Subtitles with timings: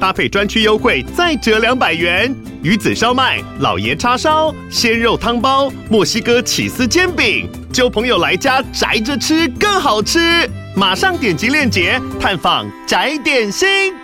[0.00, 2.34] 搭配专区优惠再折两百元。
[2.62, 10.48] 鱼子烧麦、老爷叉烧、鲜肉汤包、墨西哥起司煎饼，揪朋友来家宅着吃更好吃。
[10.76, 13.94] 马上点击链接探访宅点心。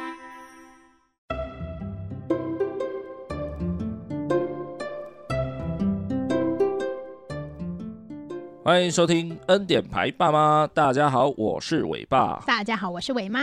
[8.65, 12.41] 欢迎收听恩典牌爸妈，大家好，我是伟爸。
[12.47, 13.41] 大家好，我是伟妈。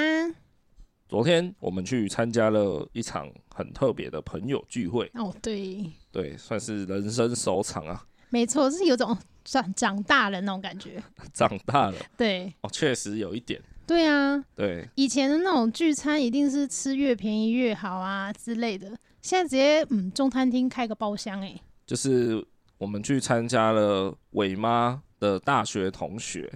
[1.10, 5.10] 昨天我们去参加了一场很特别的朋友聚会。
[5.16, 8.06] 哦，对，对，算是人生首场啊。
[8.30, 11.02] 没错，是有种长长大了那种感觉。
[11.34, 13.60] 长大了，对，哦，确实有一点。
[13.88, 21.60] 对啊，对，以前的那种聚餐一定是吃越便宜越好啊之类的，现在直接嗯中餐厅开个包厢哎。
[21.88, 22.46] 就是
[22.78, 26.54] 我们去参加了伟妈的大学同学，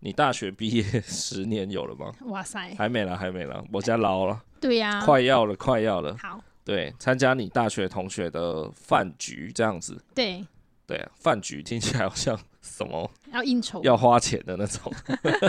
[0.00, 2.12] 你大学毕业 十年有了吗？
[2.26, 4.42] 哇塞，还没了，还没了，我家老了。
[4.60, 6.16] 对呀、啊，快要了，快要了。
[6.18, 10.00] 好，对，参加你大学同学的饭局这样子。
[10.14, 10.44] 对，
[10.86, 12.38] 对啊，饭局听起来好像。
[12.68, 14.92] 什么要应酬要花钱的那种，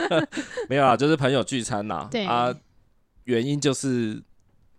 [0.70, 2.08] 没有啊，就是朋友聚餐呐。
[2.11, 2.56] 对啊，
[3.23, 4.22] 原因就是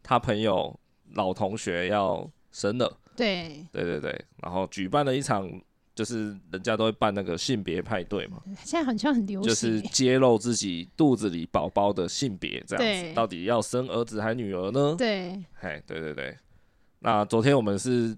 [0.05, 0.79] 他朋友
[1.15, 2.97] 老同学要生了。
[3.17, 5.51] 对对对对，然后举办了一场，
[5.99, 8.41] 就是人家都会办那个性别派对嘛。
[8.65, 14.95] 现在好像很流行，就是揭露自己肚子里宝宝的性别这样子，到底要生儿子还女儿呢？
[14.97, 16.37] 对，哎，对对对。
[17.01, 18.17] 那昨天我们是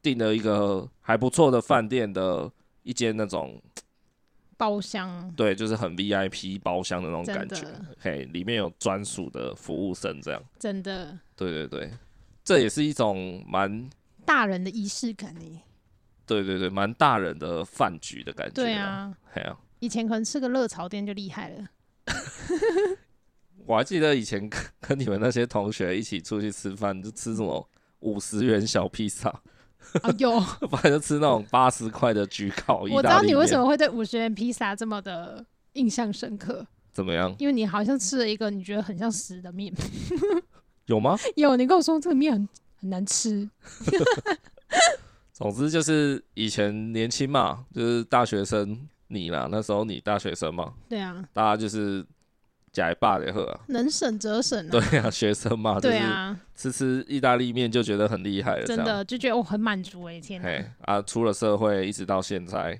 [0.00, 2.50] 订了一个还不错的饭店的。
[2.84, 3.60] 一间那种
[4.56, 7.66] 包厢，对，就是很 VIP 包厢的那种感觉，
[7.98, 11.90] 嘿，里面有专属的服务生，这样，真的，对对对，
[12.42, 13.90] 这也是一种蛮
[14.24, 15.60] 大人的仪式感呢。
[16.28, 19.12] 对对对，蛮大人的饭局的感觉，对啊，
[19.80, 21.64] 以前可能吃个热炒店就厉害了。
[23.66, 27.68] 我还记得以前跟跟你们那些同学一起出去吃饭，就吃什么
[28.00, 29.28] 五十元小披萨。
[30.02, 30.38] 啊，有，
[30.70, 32.80] 反正吃那种八十块的焗烤。
[32.82, 36.66] 我知道你为什么会对五十元披萨这么的印象深刻。
[36.92, 37.34] 怎么样？
[37.38, 39.72] 因为你好像吃了一个你觉得很像屎的面。
[40.86, 41.16] 有吗？
[41.36, 42.48] 有，你跟我说这个面很
[42.80, 43.48] 很难吃。
[45.38, 50.74] 总之就是以前年轻嘛，就是大学生你啦，那时候你大学生嘛。
[50.88, 51.24] 对啊。
[51.32, 52.04] 大家就是。
[52.70, 54.70] 假霸的喝，能省则省啊。
[54.70, 60.64] 对啊，学生嘛，对啊，吃吃意大利面就觉得很厉害了，真的就觉得我很满足哎，天哪！
[60.82, 62.78] 啊，出了社会一直到现在，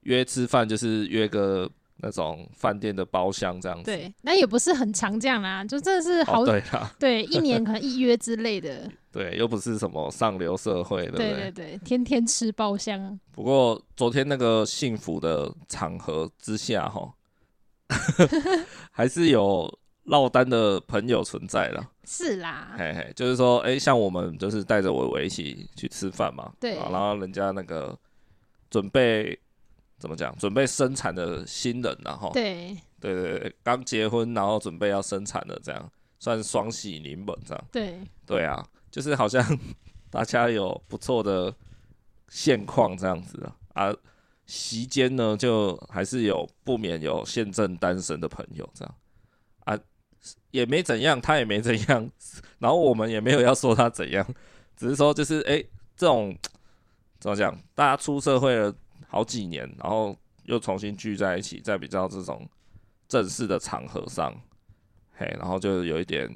[0.00, 3.84] 约吃饭就是约个那种饭店的包厢这样子。
[3.84, 8.90] 对，那也不是很常这样啦，就真的是好，对啊， 对，一年可能一约之类的。
[9.12, 11.32] 对，又不是什么上流社会，对不对？
[11.32, 13.18] 对对对，天天吃包厢。
[13.32, 17.12] 不过昨天那个幸福的场合之下，哈。
[18.92, 19.66] 还是有
[20.04, 27.98] 落单的朋友存在了，是啦，嘿嘿，就是说，哎、欸，像我们就是带着伟伟一起去吃饭嘛，对，然后人家那个
[28.68, 29.38] 准备
[29.98, 39.44] 怎么讲，准备生产的新人，然后对，对对对，刚结婚，然后准备要生产的，这样算双喜临门，这样，对，对啊，就是好像
[40.10, 41.54] 大家有不错的
[42.28, 43.94] 现况这样子啊。
[44.46, 48.94] 席间呢，就还是有不免有现正单身的朋友这样。
[49.64, 49.78] 啊，
[50.50, 52.10] 也没怎样，他也没怎样，
[52.58, 54.26] 然后我们也没有要说他怎样，
[54.74, 56.34] 只是说就是哎、欸，这种
[57.20, 58.74] 怎么讲，大家出社会了
[59.08, 62.48] 好几年，然后又重新聚在一起，在比较这种
[63.08, 64.32] 正式的场合上，
[65.16, 66.30] 嘿，然后就有一点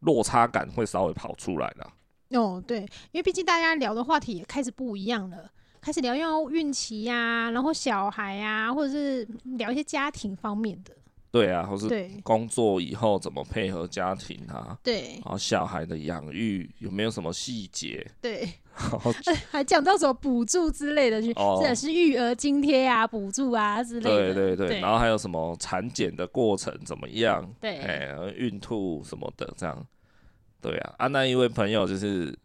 [0.00, 1.92] 落差感会稍微跑出来了。
[2.30, 2.80] 哦，对，
[3.12, 5.50] 因为毕竟大家聊的话题也开始不一样了。
[5.80, 9.24] 开始聊要孕期呀、啊，然后小孩呀、啊，或者是
[9.56, 10.92] 聊一些家庭方面的。
[11.30, 14.76] 对啊，或是工作以后怎么配合家庭啊？
[14.82, 18.04] 对，然后小孩的养育有没有什么细节？
[18.20, 18.48] 对，
[19.50, 24.34] 还讲到什么补助之类的，或者是育儿津贴啊、补助啊之类的。
[24.34, 27.48] 对对对，对然后还有什么产检的过程怎么样？
[27.60, 29.86] 对，哎，孕吐什么的这样。
[30.60, 32.36] 对啊，啊，那一位朋友就是。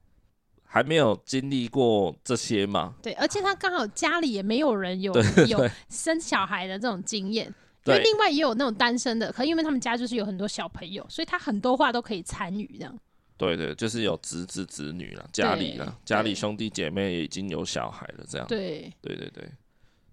[0.73, 2.93] 还没有经历过这些嘛？
[3.03, 5.13] 对，而且他刚好家里也没有人有
[5.49, 12.97] 有生小孩的这种经验，因为另外也有那种单身的，可因为他们家就是有很多小朋友，所以他很多话都可以参与这样。
[13.41, 18.45] 对对，就是有侄子侄女了，家里了，家里兄弟姐妹也已经有小孩了，这样。
[18.47, 19.51] 对对对对，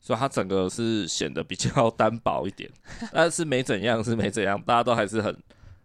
[0.00, 2.70] 所以他整个是显得比较 单薄一点，
[3.12, 5.36] 但是没怎样，是没怎样，大家都还是很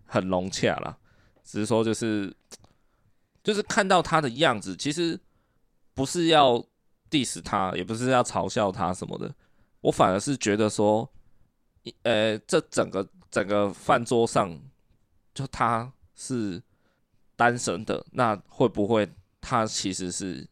[0.05, 0.97] 很融洽啦。
[1.43, 2.33] 只是说就是
[3.43, 5.19] 就是看到他的样子，其实
[5.93, 6.65] 不是要
[7.11, 9.35] diss 他，也不是要嘲笑他什么的，
[9.81, 11.11] 我反而是觉得说，
[12.03, 14.57] 呃，这整个整个饭桌上
[15.33, 16.63] 就他是
[17.43, 19.09] 单身的，那会不会
[19.41, 20.47] 他其实是？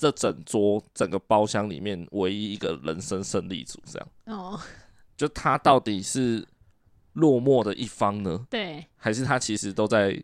[0.00, 4.60] 这整桌整个包厢里面唯一一个人生胜利组，这样哦，
[5.16, 6.46] 就他到底是
[7.14, 8.46] 落寞的一方呢？
[8.48, 10.16] 对，还是他其实都在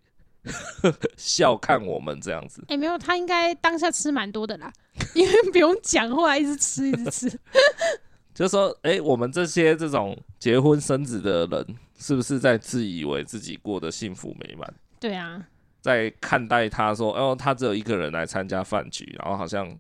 [1.19, 2.63] 笑看我们这样子？
[2.69, 4.73] 哎、欸，没有，他应该当下吃蛮多的啦，
[5.13, 7.41] 因为不用讲话，一直吃，一直吃。
[8.33, 11.67] 就说，哎、欸，我们这些这种结婚生子的人，
[11.99, 14.73] 是不是在自以为自己过得幸福美满？
[15.01, 15.49] 对啊。
[15.85, 19.71] 在看待他说，哦，他只有一个人来参加饭局，然后好像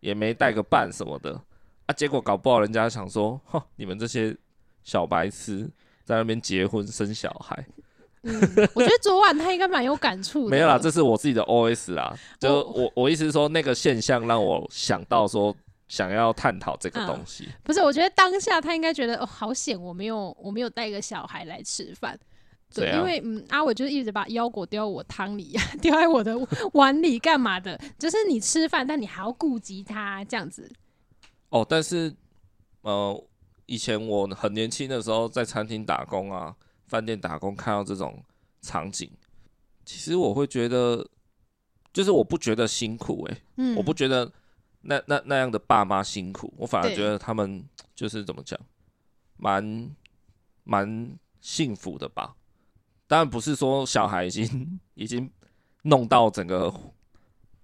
[0.00, 1.38] 也没带个伴什么的
[1.84, 4.34] 啊，结果搞不好人家想说，哼，你们这些
[4.82, 5.68] 小白痴
[6.04, 7.66] 在那边结婚生小孩。
[8.22, 8.32] 嗯，
[8.74, 10.48] 我觉得昨晚他应该蛮有感触的。
[10.56, 15.54] 没有啦，这是我自己的 OS 啦，就我我意思是说，那个现象让我想到说，
[15.86, 17.44] 想要探讨这个东西。
[17.46, 22.18] 嗯，不是，我觉得当下他应该觉得，哦，好险，我没有我没有带个小孩来吃饭。
[22.74, 26.34] 对，因为嗯，阿伟就是一直把腰果丢我汤里呀， 丢在我的
[26.72, 27.78] 碗里干嘛的？
[27.98, 30.70] 就是你吃饭，但你还要顾及他这样子。
[31.50, 32.14] 哦，但是
[32.80, 33.24] 呃，
[33.66, 38.22] 以前我很年轻的时候，在餐厅打工啊，饭店打工，看到这种
[38.60, 39.10] 场景，
[39.84, 41.06] 其实我会觉得，
[41.92, 44.32] 就是我不觉得辛苦哎、欸，嗯，我不觉得
[44.80, 47.62] 那那那样的爸妈辛苦，我反而觉得他们
[47.94, 48.58] 就是怎么讲，
[49.36, 49.90] 蛮
[50.64, 52.34] 蛮幸福的吧。
[53.12, 55.30] 当然不是说小孩已经已经
[55.82, 56.72] 弄到整个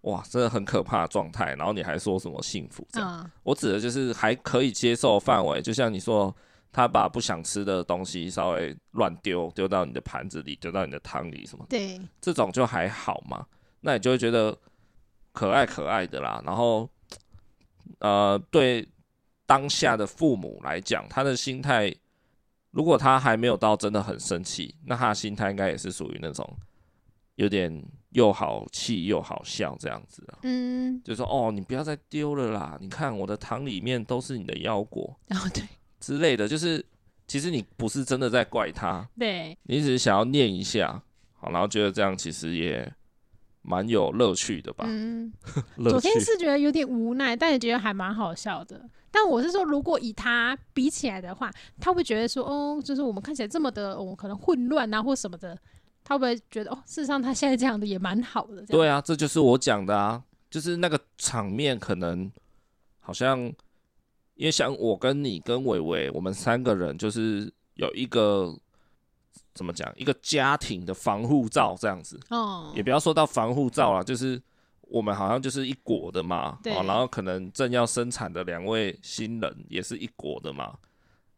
[0.02, 3.30] 哇，真的很可怕的状态，然后你还说什么幸福这样？
[3.42, 6.36] 我指的就是还可以接受范围，就像你说，
[6.70, 11.64] 他把不想吃的东西稍微乱丢，丢到你的盘子里，丢到你的汤里什么？
[11.66, 13.46] 对，这种就还好嘛。
[13.80, 14.54] 那你就会觉得
[15.32, 16.42] 可爱可爱的啦。
[16.44, 16.86] 然后，
[18.00, 18.86] 呃，对
[19.46, 21.90] 当下的父母来讲，他的心态。
[22.70, 26.46] 如果他还没有到真的很生气，那他的心态应该也是属于那种
[27.36, 30.38] 有点又好气又好笑这样子啊。
[30.42, 32.76] 嗯，就说哦，你不要再丢了啦！
[32.80, 35.62] 你看我的糖里面都是你的腰果，然后对
[35.98, 36.84] 之类的，就是
[37.26, 41.02] 其实你不是真的在怪他，对，你只是想要念一下，
[41.34, 42.92] 好，然后觉得这样其实也
[43.62, 44.84] 蛮有乐趣的吧。
[44.86, 45.32] 嗯，
[45.88, 48.88] 昨天是觉得有点无奈，但也觉得还蛮好笑的。
[49.20, 55.58] 但我是说，如果以他比起来的话，他会觉得说，哦，就是我们看起来这么的，我、哦、可能混乱啊，或什么的，
[56.04, 58.62] 他会不会觉得，哦，事实上他现在这样的也蛮好的。
[58.66, 62.30] 对啊，这就是我讲的啊，就是那个场面可能
[63.00, 63.40] 好像，
[64.34, 68.56] 因为像我跟你跟伟伟，我们三个人就是有一个
[69.52, 72.20] 怎么讲，一个家庭的防护罩这样子。
[72.30, 74.40] 哦，也不要说到防护罩了，就是。
[74.90, 80.74] 我们好像就是一国的嘛，对，然后可能正要生产的两位新人也是一国的嘛，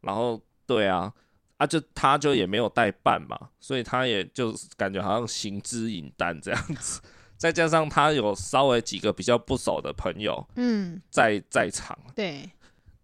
[0.01, 1.11] 然后对啊，
[1.57, 7.01] 啊就他就也没有带伴嘛，所以他也就感觉好像行之引单这样子，
[7.37, 12.49] 再加上他有稍微几个比较不熟的朋友，嗯，在在场，对，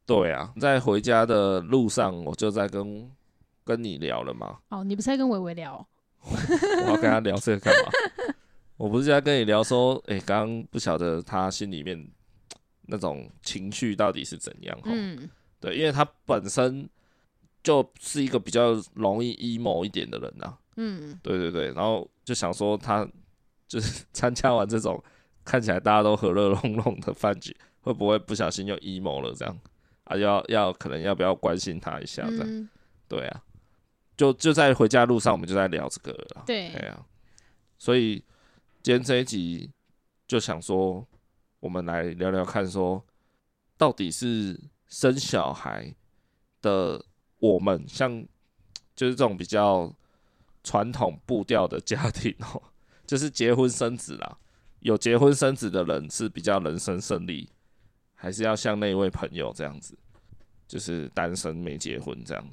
[0.06, 3.12] 对啊，在回家的路上我就在跟
[3.66, 5.86] 跟你聊了嘛，哦，你不是在跟伟伟聊？
[6.24, 7.92] 我要跟他聊这个干嘛？
[8.78, 12.08] 我不是在跟你聊说，诶，刚刚不晓得他心里面
[12.84, 14.80] 那种情绪到底是怎样？
[14.86, 15.28] 嗯，
[15.60, 16.88] 对，因为他本身
[17.64, 20.56] 就是一个比较容易 emo 一点的人呐。
[20.76, 23.08] 嗯，对对对，然后就想说他
[23.68, 25.04] 就是 参加完这种
[25.44, 29.34] 看起来大家都和乐融融的饭局，会不会不小心又 emo 了？
[29.34, 29.58] 这样
[30.04, 32.22] 啊，要要可能要不要关心他一下？
[32.30, 32.70] 这样，嗯、
[33.08, 33.44] 对啊，
[34.16, 36.44] 就就在回家路上，我们就在聊这个了。
[36.46, 37.04] 对，对啊，
[37.80, 38.24] 所以。
[38.88, 39.70] 今天这一集
[40.26, 41.06] 就想说，
[41.60, 43.06] 我们来聊聊看，说
[43.76, 45.94] 到底是生小孩
[46.62, 47.04] 的
[47.40, 48.26] 我们，像
[48.96, 49.94] 就是这种比较
[50.64, 52.64] 传统步调的家庭哦，
[53.06, 54.38] 就是结婚生子啦，
[54.80, 57.50] 有结婚生子的人是比较人生胜利，
[58.16, 60.00] 还是要像那位朋友这样子，
[60.66, 62.50] 就是单身没结婚这样，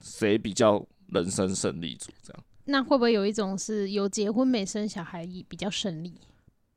[0.00, 2.44] 谁比较人生胜利组这样？
[2.66, 6.20] 那会不会有一种是有结婚没生小孩比较顺利，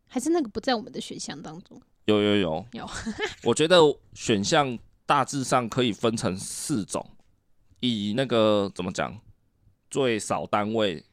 [0.07, 1.81] 还是那个不在我们的选项当中？
[2.05, 2.89] 有有有有，
[3.43, 3.77] 我觉得
[4.13, 7.05] 选项大致上可以分成四种，
[7.79, 9.19] 以那个怎么讲，
[9.89, 11.03] 最少单位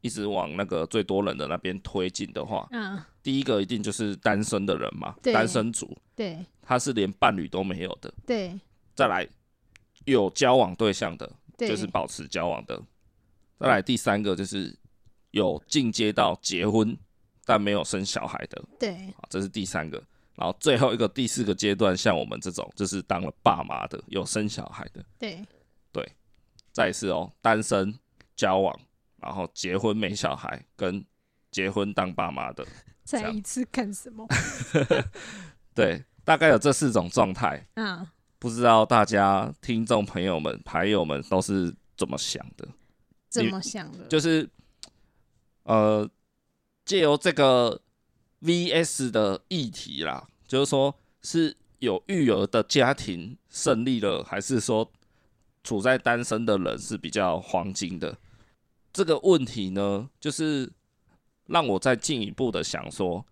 [0.00, 8.58] 一直往那个最多人的那边推进的话，嗯，第一个一定就是单身的人嘛，单身族，对，他是连伴侣都没有的，对，
[8.94, 9.28] 再来
[10.04, 12.80] 有交往对象的，就是保持交往的。
[13.60, 14.76] 再来第三个就是
[15.30, 16.96] 有进阶到结婚
[17.44, 20.02] 但没有生小孩的，对，这是第三个。
[20.34, 25.44] 然后最后一个第四个阶段，像我们这种就是当了爸妈的，有生小孩的，对，
[25.92, 26.12] 对。
[26.72, 27.92] 再一次哦，单身
[28.36, 28.74] 交往，
[29.16, 31.04] 然后结婚没小孩，跟
[31.50, 32.64] 结婚当爸妈的，
[33.04, 34.26] 再一次干什么？
[35.74, 37.66] 对，大概有这四种状态。
[37.74, 38.06] 嗯，
[38.38, 42.66] 不知道大家听众朋友们、牌友们都是怎么想的？
[43.30, 44.06] 怎么想的？
[44.08, 44.46] 就是
[45.62, 46.06] 呃，
[46.84, 47.80] 借由这个
[48.42, 54.90] VS 的议题啦，就是说是有育儿的家庭胜利了，还是说
[55.62, 58.18] 处在单身的人是比较黄金的？
[58.92, 60.68] 这个问题呢，就是
[61.46, 63.24] 让我再进一步的想说，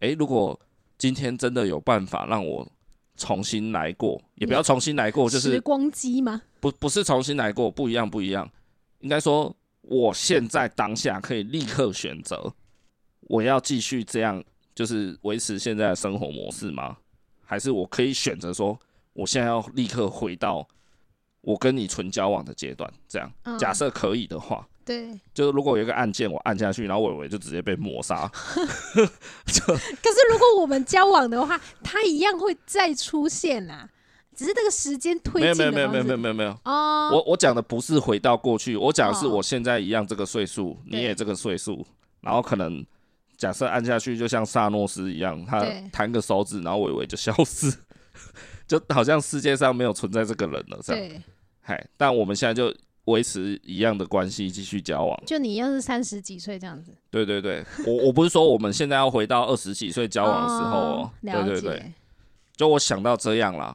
[0.00, 0.58] 诶，如果
[0.98, 2.66] 今天真的有办法让我
[3.16, 6.42] 重新来过，也不要重新来过，就是时光机吗？
[6.58, 8.50] 不，不是重新来过，不一样，不一样。
[9.00, 12.54] 应该说，我现在当下可以立刻选择，
[13.22, 14.42] 我要继续这样，
[14.74, 16.96] 就是维持现在的生活模式吗？
[17.44, 18.78] 还是我可以选择说，
[19.12, 20.66] 我现在要立刻回到
[21.40, 22.92] 我跟你纯交往的阶段？
[23.08, 24.66] 这样，假设可以的话。
[24.82, 28.26] 对，就是如果有一个按键，我按下去，然后伟伟就直接被抹杀。
[29.46, 33.88] 就可是如果我们交往的话，他一样会再出现啦，
[34.40, 35.42] 只是这个时间推进。
[35.42, 37.10] 没有没有没有没有没有没有哦。
[37.12, 41.86] 我我讲的不是回到过去，我讲的是我现在一样这个岁数，你也这个岁数，
[42.22, 42.82] 然后可能
[43.36, 47.70] 假设按下去，就像萨诺斯一样，他弹个手指，然后伟伟就消失，
[48.66, 51.06] 就好像世界上没有存在这个人了这样。
[51.06, 51.22] 对，
[51.60, 52.74] 嗨，但我们现在就。
[53.06, 55.20] 维持一样的关系，继续交往。
[55.26, 56.94] 就你要是三十几岁这样子。
[57.10, 61.10] 对对对，我我不是说我们现在要回到二十几岁交往的时候哦。
[61.22, 61.92] 对对对。
[62.54, 63.74] 就我想到这样啦，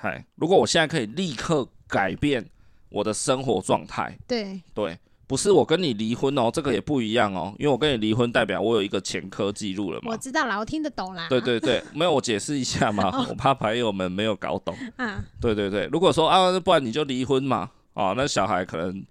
[0.00, 2.44] 嗨，如果我现在可以立刻改变
[2.88, 10.12] 我的生活状态，对对，不是我跟你离婚哦，这个也不一样哦，因为我跟你离婚代表我有一个前科记录了嘛。
[10.12, 11.26] 我知道啦，我听得懂啦。
[11.28, 14.72] 对对对， 没有我解释一下嘛，我怕朋友们没有搞懂。
[14.98, 17.68] 啊，对对对，如果说啊，不然你就离婚嘛。
[17.94, 19.04] 哦，那小孩可能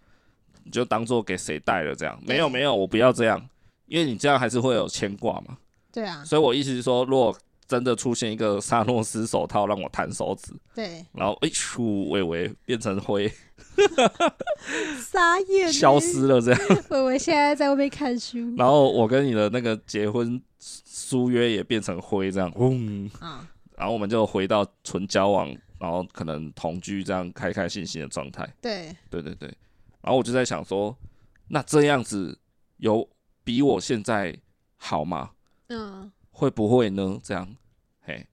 [0.64, 2.18] 你就当做给谁带了这样？
[2.26, 3.46] 没有没有，我不要这样，
[3.88, 5.58] 因为你这样还是会有牵挂嘛。
[5.92, 6.24] 对啊。
[6.24, 13.32] 所以我意思是说，如果真的出现一个萨诺斯手套让我弹手指，对，然后哎咻，微微变成灰，
[15.04, 16.62] 傻眼， 消失了这样。
[16.92, 18.38] 微微现在在外面看书。
[18.56, 23.46] 然后我跟你的那个结婚书约也变成灰这样，嗡，嗯，
[23.76, 25.56] 然后我们就回到纯交往。
[25.80, 29.48] 然后可能同居这样开开心心的状态，对对对对。
[30.02, 30.98] 然后我就在想说，
[31.50, 32.36] 那这样子
[32.78, 33.08] 有
[33.44, 34.36] 比我现在
[34.78, 35.30] 好吗？
[35.68, 37.20] 嗯，会不会呢？
[37.24, 37.48] 这样，
[38.02, 38.24] 嘿，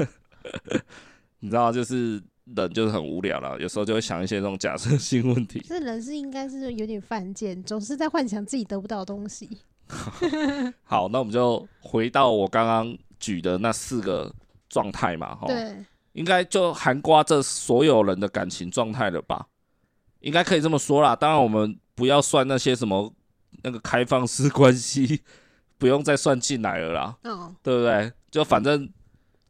[1.40, 5.64] 你知道，就是人就是很无聊了，有时候就会想一些这种假设性问题。
[5.66, 9.48] 这人是应该是有点犯贱，总是在幻想自己得不到的东西。
[10.84, 14.30] 好，那我们就回到我刚刚举的那四个
[14.68, 15.46] 状态嘛，哈。
[15.46, 15.74] 对。
[16.12, 19.46] 应该就涵盖这所有人的感情状态了吧？
[20.20, 21.16] 应该可以这么说啦。
[21.16, 23.10] 当然，我们不要算那些什么
[23.62, 25.22] 那个开放式关系，
[25.78, 27.16] 不用再算进来了啦。
[27.22, 28.12] 嗯，对不对？
[28.30, 28.88] 就反正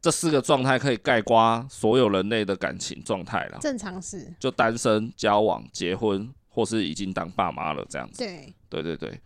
[0.01, 3.57] 这四个状态可以概括所有人类的感情状态了。
[3.59, 8.23] 正常是就单身、交往、结婚，或是已经当爸妈了这样子。
[8.23, 9.19] 对，对对对。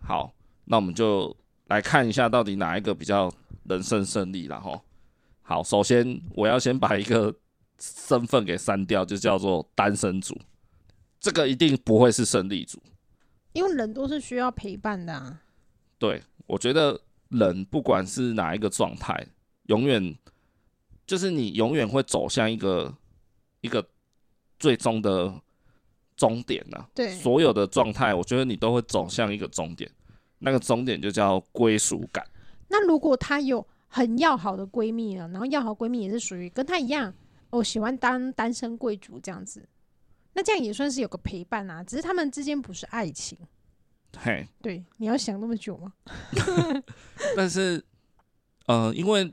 [0.00, 0.32] 好，
[0.64, 1.36] 那我们就
[1.66, 3.32] 来看一下到底哪一个比较
[3.64, 4.80] 人生胜利了哈。
[5.42, 7.34] 好，首先我要先把一个
[7.80, 10.38] 身份给删掉，就叫做单身组。
[11.20, 12.80] 这个一定不会是胜利组，
[13.52, 15.42] 因为人都是需要陪伴的啊。
[15.98, 19.24] 对，我觉得人不管是哪一个状态，
[19.66, 20.18] 永远
[21.06, 22.92] 就是你永远会走向一个
[23.60, 23.88] 一个
[24.58, 25.32] 最终的
[26.16, 26.84] 终点呐。
[26.92, 29.88] 对，所有的状态，我觉得你都会走向一个终点，
[30.40, 32.26] 那个终点就叫归属感。
[32.66, 33.64] 那如果她有。
[33.90, 37.10] 很要好的闺蜜了，然后要好闺蜜也是属于跟她一样，
[37.48, 39.66] 我、哦、喜欢当单身贵族这样子，
[40.34, 43.38] 那这样也算是有个陪伴啊，只是他们之间不是爱情。
[44.16, 45.92] 嘿，对，你要想那么久吗？
[47.36, 47.84] 但是，
[48.66, 49.32] 呃，因为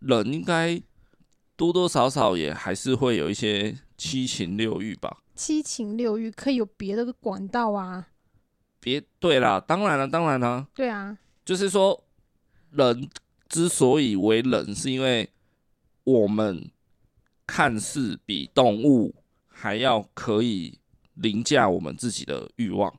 [0.00, 0.80] 人应该
[1.56, 5.22] 多多少少也还是会有一些七情六欲吧。
[5.34, 8.08] 七情六欲可以有别的管道啊。
[8.80, 10.66] 别，对啦，当然了，当然了。
[10.74, 12.04] 对啊，就是说
[12.70, 13.08] 人。
[13.48, 15.26] 之所以为人，是因为
[16.04, 16.70] 我们
[17.46, 19.14] 看似比动物
[19.46, 20.78] 还要可以
[21.14, 22.94] 凌驾我们自己的欲望，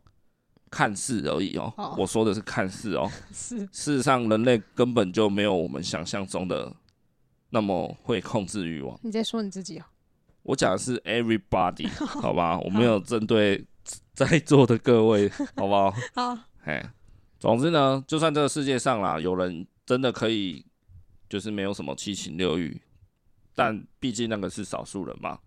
[0.69, 1.73] 看似而已哦。
[1.77, 1.99] Oh.
[1.99, 6.73] 我说的是看似哦， 是事实上人类根本就没有我们想象中的
[7.49, 8.99] 那么会控制欲望。
[9.03, 9.85] 你在说你自己哦？
[10.43, 12.57] 我讲的是 everybody， 好吧？
[12.59, 13.65] 我没有针对
[14.13, 15.91] 在座的各位， 好不好？
[16.15, 16.91] 好，哎，
[17.39, 20.65] 总之呢，就算这个世界上啦，有人真的可以，
[21.27, 22.81] 就是没有什么七情六欲，
[23.53, 25.39] 但毕竟那个是少数人嘛。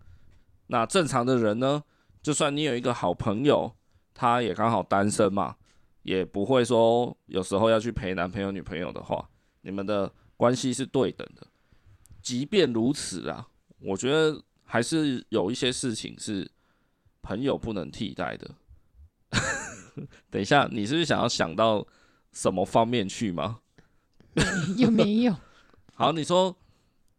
[0.69, 1.83] 那正常的人呢，
[2.23, 3.75] 就算你有一个好朋友，
[4.14, 5.57] 他也刚好单身嘛，
[6.02, 9.28] 也不会说有时候要去陪男朋友、女朋友的话，
[9.62, 11.47] 你们的关系是对等的。
[12.23, 14.42] 即便如此啊，我觉得。
[14.64, 16.50] 还是有一些事情是
[17.21, 18.50] 朋友不能替代的。
[20.31, 21.87] 等一下，你是不是想要想到
[22.33, 23.61] 什么方面去吗？
[24.78, 25.37] 有没有？
[25.92, 26.57] 好，你说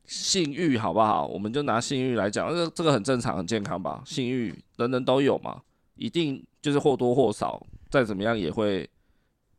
[0.05, 1.27] 性欲好不好？
[1.27, 4.01] 我们就拿性欲来讲，这这个很正常、很健康吧？
[4.03, 5.61] 性欲人人都有嘛，
[5.93, 8.89] 一定就是或多或少，再怎么样也会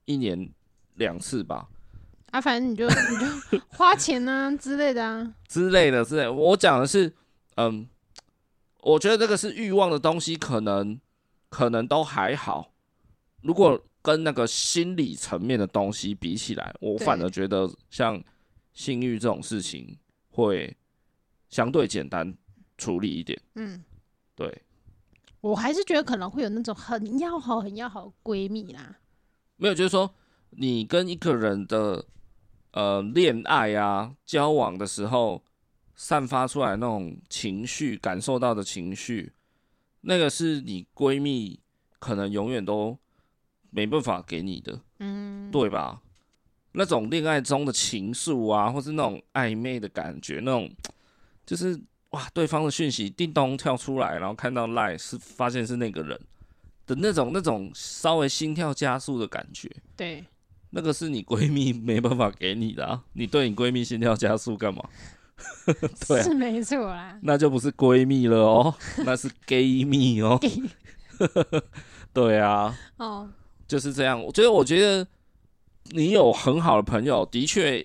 [0.06, 0.50] 一年
[0.94, 1.68] 两次吧。
[2.32, 6.32] 啊，反正你就你就 花钱啊之类的啊，之类的之类的。
[6.32, 7.14] 我讲的是。
[7.56, 7.88] 嗯，
[8.80, 11.00] 我觉得这个是欲望的东西，可能
[11.48, 12.74] 可能都还好。
[13.42, 18.20] 如果跟那个心理层面的东西比起来，我反而觉得像
[18.72, 19.96] 性欲这种事情
[20.30, 20.76] 会
[21.48, 22.36] 相对简单
[22.76, 23.40] 处理一点。
[23.54, 23.84] 嗯，
[24.34, 24.63] 对。
[25.44, 28.96] 我还是觉得可能会有那种很要好、很要好的闺蜜啦。
[29.56, 30.14] 没有，就是说
[30.50, 32.06] 你跟一个人的
[32.72, 35.42] 呃恋爱啊交往的时候。
[35.96, 39.32] 散发出来那种情绪，感受到的情绪，
[40.00, 41.60] 那个是你闺蜜
[42.00, 42.98] 可能永远都
[43.70, 46.02] 没办法给你的，嗯，对吧？
[46.72, 50.68] 那种恋爱中的情愫啊，或是那种暧昧的感觉，那种
[51.46, 51.80] 就是
[52.14, 56.18] 哇，对方的讯息叮咚跳出来，然后看到赖是发现是那个人
[56.86, 60.24] 的那种那种稍微心跳加速的感觉，对，
[60.70, 64.88] 那个是你闺蜜没办法给你的啊，你对你闺蜜心跳加速干嘛？
[66.06, 70.38] 对、啊，是没错啦，那就不是闺蜜了哦， 那是 gay 蜜哦。
[72.14, 73.28] 对啊，哦，
[73.66, 74.22] 就是这样。
[74.22, 75.04] 我觉得，我觉得
[75.86, 77.84] 你有很好的朋友，的确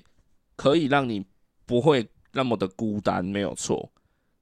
[0.56, 1.26] 可以让你
[1.66, 3.92] 不会那么的孤单，没有错。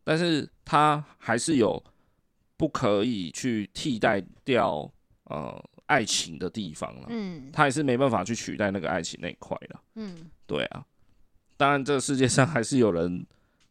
[0.07, 1.83] 但是，他还是有
[2.55, 4.89] 不可以去替代掉
[5.25, 7.07] 呃爱情的地方了。
[7.09, 9.81] 嗯，他还是没办法去取代那个爱情那一块了。
[9.95, 10.85] 嗯，对啊。
[11.57, 13.25] 当然，这个世界上还是有人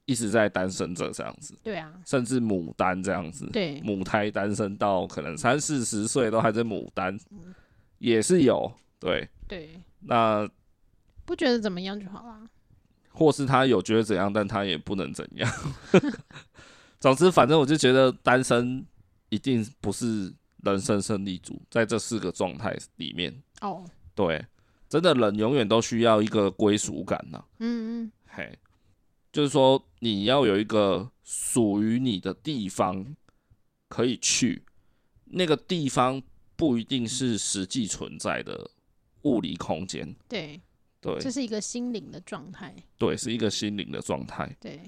[0.05, 7.18] 一直在单身着这样子，对啊，甚至母单这样子，对，母胎单身到可能三四十岁都还在母单，
[7.96, 8.70] 也是有，
[9.01, 10.46] 对，对，那
[11.25, 12.46] 不觉得怎么样就好了，
[13.16, 15.50] 或是他有觉得怎样，但他也不能怎样。
[17.00, 18.85] 总之，反正我就觉得单身
[19.31, 20.31] 一定不是
[20.62, 23.83] 人生胜利组，在这四个状态里面，哦，
[24.14, 24.44] 对。
[24.88, 27.44] 真的人永远都需要一个归属感呐、啊。
[27.59, 28.57] 嗯嗯，嘿，
[29.33, 33.05] 就是说你要有一个属于你的地方
[33.88, 34.62] 可以去，
[35.24, 36.22] 那个地方
[36.55, 38.70] 不一定是实际存在的
[39.22, 40.14] 物理空间。
[40.29, 40.61] 对
[41.14, 42.75] 对，这是一个心灵的状态。
[42.99, 44.55] 对，是一个心灵的状态。
[44.61, 44.81] 对，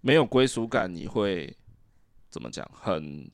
[0.00, 1.56] 没有归属感，你会
[2.28, 2.68] 怎么讲？
[2.74, 3.30] 很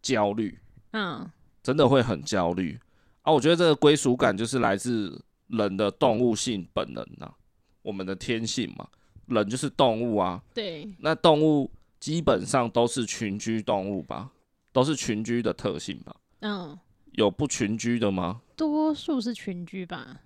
[0.00, 0.58] 焦虑。
[0.92, 1.30] 嗯，
[1.62, 2.78] 真的会很焦虑
[3.22, 3.32] 啊！
[3.32, 5.22] 我觉得这个归属感就是来自。
[5.48, 7.34] 人的动物性本能呐、啊，
[7.82, 8.88] 我们的天性嘛，
[9.26, 10.42] 人就是动物啊。
[10.52, 10.92] 对。
[10.98, 14.32] 那动物基本上都是群居动物吧，
[14.72, 16.16] 都是群居的特性吧。
[16.40, 16.76] 嗯。
[17.12, 18.42] 有不群居的吗？
[18.56, 20.20] 多数是群居吧。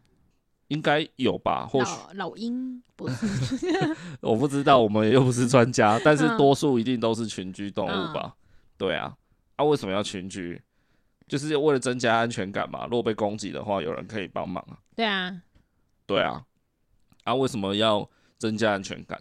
[0.70, 1.92] 应该有吧，或许。
[2.14, 3.26] 老鹰不是。
[4.22, 8.22] 我不知道，我们又不是专家， 但是多数一定都是群居动物吧？
[8.24, 8.32] 嗯、
[8.78, 9.16] 对啊。
[9.56, 10.60] 啊，为什么要群居？
[11.26, 12.84] 就是为了增加安全感嘛。
[12.84, 14.78] 如果被攻击的话，有人可以帮忙啊。
[14.94, 15.42] 对啊，
[16.06, 16.44] 对啊。
[17.24, 19.20] 啊，为什么要增加安全感？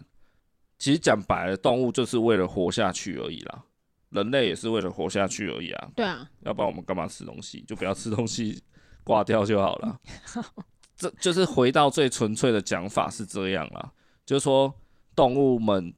[0.78, 3.62] 其实讲白了，动物就是为了活下去而已啦。
[4.10, 5.88] 人类也是为了活下去而已啊。
[5.94, 6.28] 对啊。
[6.40, 7.62] 要不然我们干嘛吃东西？
[7.66, 8.62] 就不要吃东西，
[9.04, 10.00] 挂掉就好了。
[11.00, 13.90] 这就是回到最纯粹的讲法是这样啦。
[14.26, 14.74] 就是说，
[15.16, 15.94] 动物们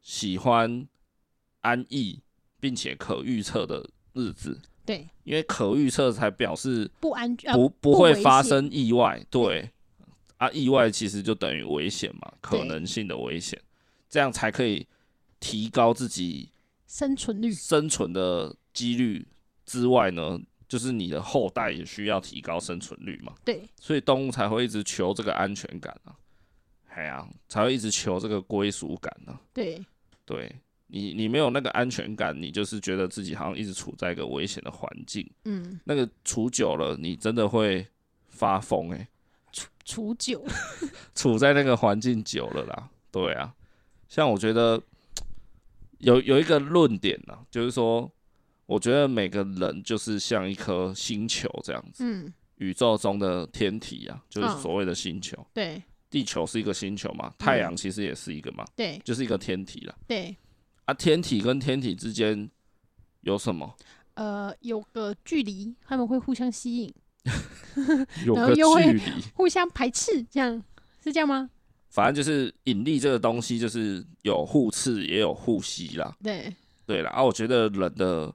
[0.00, 0.86] 喜欢
[1.62, 2.22] 安逸
[2.60, 4.60] 并且可预测的日子。
[4.86, 9.20] 对，因为可预测才表示不安全，不不会发生意外。
[9.28, 9.68] 对，
[10.36, 13.60] 啊，意外其实就等于危险嘛，可能性的危险，
[14.08, 14.86] 这样才可以
[15.40, 16.52] 提高自己
[16.86, 19.26] 生存率、生存的几率
[19.66, 20.38] 之外呢，
[20.74, 23.32] 就是你的后代也需要提高生存率嘛。
[23.44, 26.16] 对，所以动物才会一直求这个安全感啊，
[26.88, 29.38] 哎呀，才会一直求这个归属感呢。
[29.52, 29.80] 对，
[30.24, 30.52] 对。
[30.88, 35.28] 你你没有那个安全感，你就是觉得自己好像一直处在一个危险的环境。
[35.44, 37.86] 嗯，那个处久了，你真的会
[38.28, 39.08] 发疯哎、欸。
[39.52, 40.44] 处处久，
[41.14, 43.54] 处在那个环境久了啦，对啊。
[44.08, 44.80] 像我觉得，
[45.98, 48.08] 有有一个论点呢、啊，就是说，
[48.66, 60.34] 我觉得每个人就是像一颗星球这样子，嗯，宇宙中的天体啊，就是所谓的星球，哦、对，地球是一个星球嘛，太阳其实也是一个嘛，对，就是一个天体了，对，
[60.84, 62.48] 啊，天体跟天体之间
[63.20, 63.74] 有什么？
[64.14, 66.94] 呃，有个距离，他们会互相吸引，
[68.24, 69.02] 有个距离，
[69.34, 70.62] 互相排斥，这样
[71.02, 71.50] 是这样吗？
[71.90, 76.16] 反正就是引力这个东西，就是有互斥也有互吸啦。
[76.22, 76.52] 对，
[76.86, 77.10] 对啦。
[77.10, 78.32] 啊，我觉得人的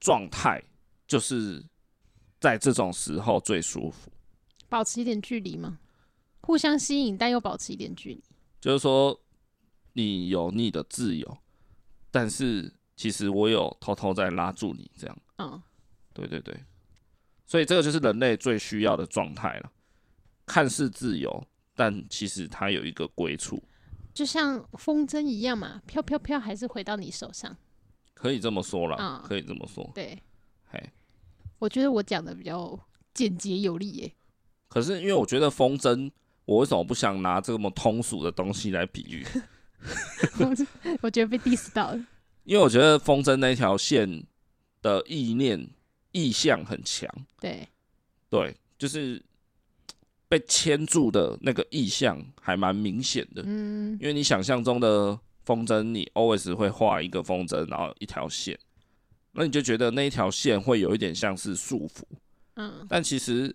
[0.00, 0.60] 状态
[1.06, 1.64] 就是
[2.40, 4.10] 在这种时候最舒服，
[4.68, 5.78] 保持一点距离吗？
[6.40, 8.24] 互相吸引，但又保持一点距离。
[8.60, 9.20] 就是说，
[9.92, 11.38] 你有你的自由，
[12.10, 12.72] 但是。
[12.96, 15.18] 其实我有偷偷在拉住你，这样。
[15.38, 15.62] 嗯，
[16.12, 16.54] 对对对，
[17.46, 19.72] 所以这个就是人类最需要的状态了。
[20.44, 21.42] 看似自由，
[21.74, 23.62] 但其实它有一个归处，
[24.12, 27.56] 就像风筝一样嘛，飘飘飘，还是回到你手上。
[28.20, 29.90] 可以这么说啦，嗯，可以这么说。
[29.94, 30.18] 对，
[30.70, 30.78] 嘿，
[31.58, 32.78] 我觉得我讲的比较
[33.14, 34.12] 简洁有力耶。
[34.68, 36.10] 可是因为我觉得风筝，
[36.44, 39.26] 我为什么不想拿这么通俗的东西来比喻？
[41.00, 42.06] 我觉得被 diss 到了。
[42.44, 44.22] 因为我觉得风筝那条线
[44.82, 45.70] 的意念
[46.12, 47.08] 意向很强，
[47.40, 47.66] 对，
[48.28, 49.22] 对，就是
[50.28, 53.42] 被牵住的那个意象还蛮明显的。
[53.46, 55.18] 嗯，因为你想象中的
[55.50, 58.56] 风筝，你 always 会画一个风筝，然后一条线，
[59.32, 62.04] 那你就觉得那一条线会有一点像是束缚。
[62.54, 63.52] 嗯，但其实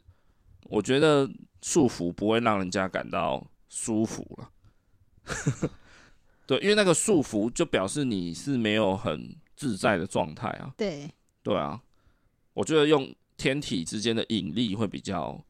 [0.63, 1.25] 我觉得
[1.61, 4.51] 束缚不会让人家感到舒服了。
[6.45, 10.73] 对，因为那个束缚就表示你是没有很自在的状态啊。
[10.75, 11.09] 对，
[11.41, 11.81] 对啊，
[12.53, 15.41] 我觉得用天体之间的引力会比较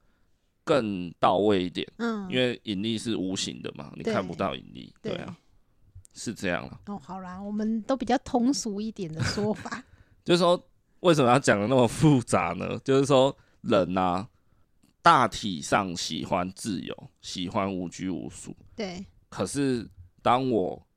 [0.63, 1.91] 更到位一点。
[1.97, 4.93] 嗯，因为引力是无形的嘛，你看不到引力。
[5.01, 5.36] 对，对啊，
[6.15, 6.82] 是这样了。
[6.88, 9.84] 哦，好啦，我们都比较通俗一点的说法，
[10.25, 10.60] 就是说
[11.01, 12.80] 为什么要讲的那么复杂呢？
[12.84, 14.28] 就是说人啊，
[15.04, 18.56] 大体上喜欢自由，喜欢无拘无束。
[18.75, 19.88] 对，可是。
[20.25, 20.88] 当我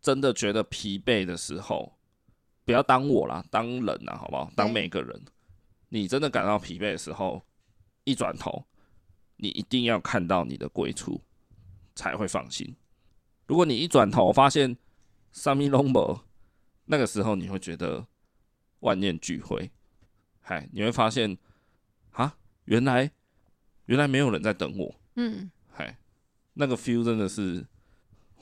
[0.00, 1.92] 真的觉得疲惫的时候，
[2.64, 4.48] 不要当我啦，当人啊，好不好？
[4.54, 5.20] 当每个人，
[5.88, 7.42] 你真的感到疲惫的时候，
[8.04, 8.64] 一转头，
[9.34, 11.20] 你一定要看到你的归处，
[11.96, 12.72] 才会放心。
[13.50, 14.76] 如果你一转头发现
[15.32, 16.20] 什么都没，
[16.84, 18.06] 那个时候你会觉得
[18.78, 19.68] 万念俱灰。
[20.40, 21.36] 嗨，你会发现
[22.12, 22.36] 啊，
[22.66, 23.10] 原来
[23.86, 24.94] 原来没有人在等我。
[25.16, 25.98] 嗯，嗨，
[26.54, 27.66] 那个 feel 真的是。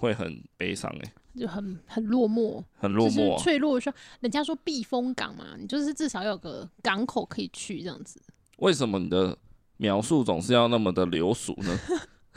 [0.00, 3.80] 会很悲伤哎、欸，就很很落寞，很落寞、啊，脆弱。
[3.80, 8.22] 说人家说避风港嘛，你就是至少有个港口可以去这样子。
[8.58, 9.36] 为什么你的
[9.78, 11.76] 描述总是要那么的流俗呢？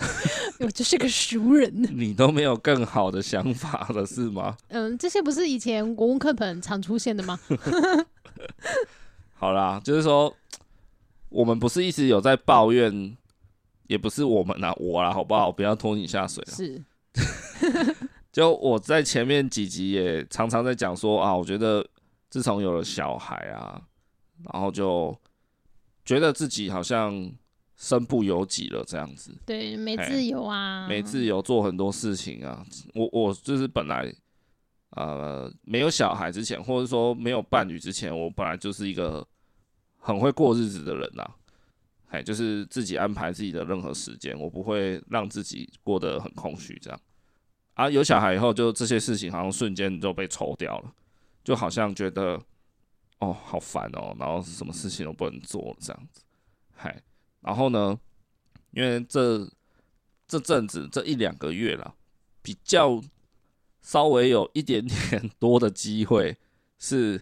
[0.60, 1.72] 我就是个熟人。
[1.98, 4.58] 你都没有更好的想法了是吗？
[4.70, 7.40] 嗯，这些不是以前国文课本常出现的吗？
[9.34, 10.36] 好啦，就是说
[11.30, 13.18] 我们不是一直有在抱怨，
[13.88, 15.52] 也不是我们啊，我啦，好不好？
[15.52, 16.54] 不要拖你下水了。
[16.54, 16.84] 是。
[18.32, 21.86] 就我在前面几集也常常在讲说啊，我觉得
[22.30, 23.82] 自从有了小孩啊，
[24.54, 25.14] 然后就
[26.06, 27.30] 觉得自己好像
[27.82, 29.36] 身不由己了这样子。
[29.44, 32.64] 对，没自由啊，没自由做很多事情啊。
[32.94, 34.14] 我我就是本来
[34.92, 39.28] 呃没有小孩之前，或者说没有伴侣之前，我本来就是一个
[39.98, 41.28] 很会过日子的人呐。
[42.10, 47.02] 哎，就是自己安排自己的任何时间，我不会让自己过得很空虚这样。
[47.74, 50.94] 啊，有小孩以后，就这些事情好像瞬间就被抽掉了，
[51.44, 52.40] 就好像觉得
[53.20, 56.22] 哦，好烦哦，然后什么事情都不能做这样子。
[56.76, 57.02] 嗨，
[57.42, 58.00] 然后呢，
[58.72, 59.50] 因为这
[60.28, 61.96] 这阵子这一两个月了，
[62.42, 63.02] 比较
[63.82, 66.38] 稍微有一点点多的机会
[66.80, 67.22] 是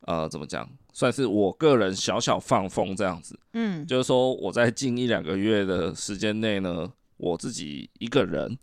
[0.00, 0.68] 呃，怎么讲？
[0.92, 8.58] 算是我个人小小放风这样子，嗯，就是说我在近一两个月的时间内呢，我自己一个人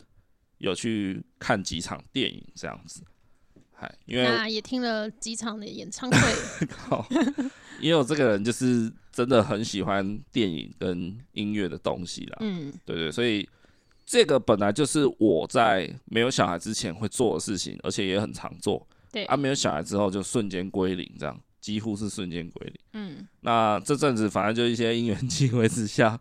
[0.58, 3.02] 有去看几场电影这样子，
[3.72, 6.98] 嗨，因为那也听了几场的演唱会，
[7.80, 13.48] 因为我这个人就是真的很喜欢电影跟音乐的东西啦，嗯，对对，所以
[14.04, 21.40] 这个本来就是我在没有小孩之前会做的事情，而且也很常做，对，啊，没有小孩之后就瞬间归零这样。
[21.60, 22.74] 几乎是瞬间归零。
[22.92, 26.20] 嗯，那这阵子反正就一些因缘际会之下，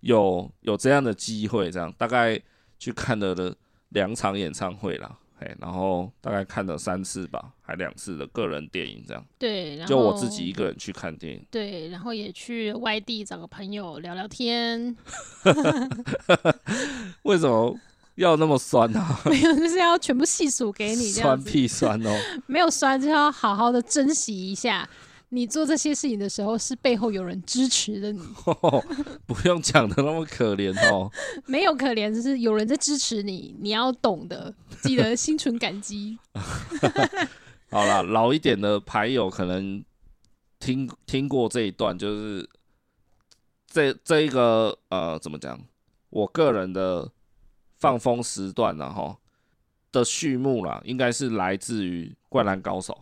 [0.00, 2.40] 有有这样的机会，这样大概
[2.80, 3.54] 去看了的
[3.90, 9.24] 两场演唱会啦，嘿，然后大概看了三次吧，还两次的个人电影这样。
[9.38, 11.44] 对，然后就我自己一个人去看电影。
[11.50, 14.96] 对，然后也去外地找个朋友聊聊天。
[17.22, 17.76] 为什么
[18.14, 19.18] 要那么酸啊？
[19.26, 21.10] 没有，就是要全部细数给你。
[21.10, 24.88] 酸屁酸哦， 没有酸就要好好的珍惜一下。
[25.34, 28.20] 你做这些事情的时候，是背后有人支持的你。
[28.44, 28.84] 哦、
[29.26, 31.10] 不用讲的那么可怜哦。
[31.48, 33.56] 没有可怜，就是有人在支持你。
[33.58, 36.18] 你要懂得，记得心存感激。
[37.70, 39.82] 好了，老一点的牌友可能
[40.60, 42.46] 听听过这一段，就是
[43.66, 45.58] 这这一个呃，怎么讲？
[46.10, 47.10] 我个人的
[47.78, 49.16] 放风时段然后
[49.90, 52.92] 的序幕啦，应该是来自于《灌篮高手》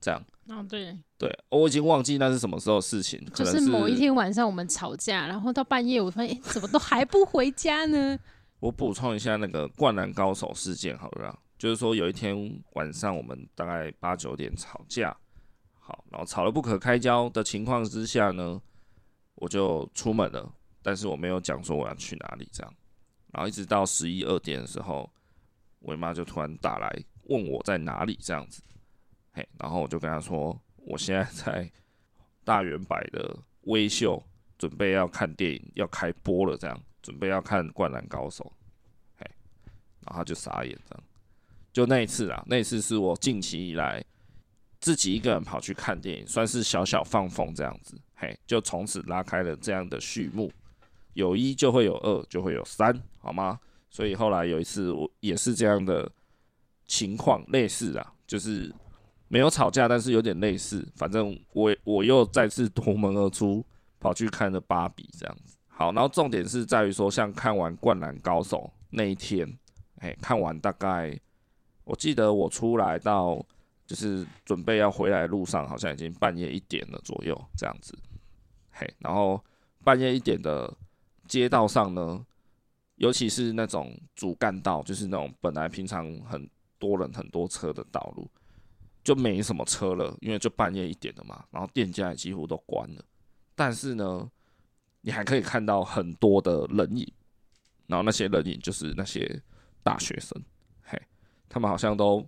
[0.00, 0.20] 这样。
[0.48, 8.18] 哦，对对，我已经忘记那是什么时候的事情，就是某一天晚上我们吵架，然后到半夜我发现， 怎么都还不回家呢？
[8.58, 15.16] 我补充一下那个灌篮高手事件，好了，就是说有一天晚上我们大概八九点吵架，
[15.78, 18.60] 好，然后吵得不可开交的情况之下呢，
[19.36, 22.74] 我就出门了，但是我没有讲说我要去哪里这样，
[23.32, 25.08] 然后一直到十一二点的时候，
[25.78, 26.92] 我妈就突然打来
[27.28, 28.60] 问我在哪里这样子。
[29.32, 31.70] 嘿，然后我就跟他说，我现在在
[32.42, 34.20] 大远百的微秀，
[34.58, 38.44] 准备要看电影，要开播了，这样准备要看《灌篮高手》。
[39.16, 39.30] 嘿，
[40.00, 41.04] 然后他就傻眼，这样。
[41.72, 44.04] 就那一次啊，那一次是我近期以来
[44.80, 47.96] 自己一个人跑去看电影，算是小小放风这样子。
[48.16, 50.50] 嘿，就从此拉开了这样的序幕。
[51.12, 53.60] 有一就会有二，就会有三，好吗？
[53.90, 56.10] 所以后来有一次我也是这样的
[56.86, 58.74] 情况，类似啊，就是。
[59.32, 60.84] 没有吵架，但是有点类似。
[60.96, 63.64] 反正我我又再次夺门而出，
[64.00, 65.56] 跑去看了芭比这样子。
[65.68, 68.58] 好，然后重点是在于说，像看完《灌篮高手》
[68.90, 69.48] 那一天，
[69.98, 71.16] 哎，看完大概
[71.84, 73.40] 我记得我出来到
[73.86, 77.96] 就是准备要回来路上，好像已经半夜一点了左右这样子。
[78.72, 79.40] 嘿，然后
[79.84, 80.76] 半夜一点的
[81.28, 82.26] 街道上呢，
[82.96, 88.28] 尤其是那种主干道，就是那种本来平常很多人很多车的道路。
[89.10, 93.04] 就没什么车了，因为就半夜一点了嘛，然后店家也几乎都关了。
[93.56, 94.30] 但是呢，
[95.00, 97.12] 你还可以看到很多的人影，
[97.88, 99.42] 然后那些人影就是那些
[99.82, 100.40] 大学生，
[100.82, 100.96] 嘿，
[101.48, 102.24] 他们好像都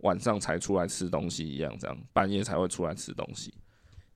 [0.00, 3.54] 晚上才出来吃东西一样，这样半夜才会出来吃东西。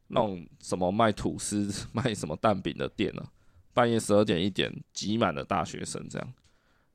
[0.08, 3.24] 那种什么卖吐司、 卖什么蛋饼的店呢，
[3.72, 6.32] 半夜十二点一点挤满了大学生，这样，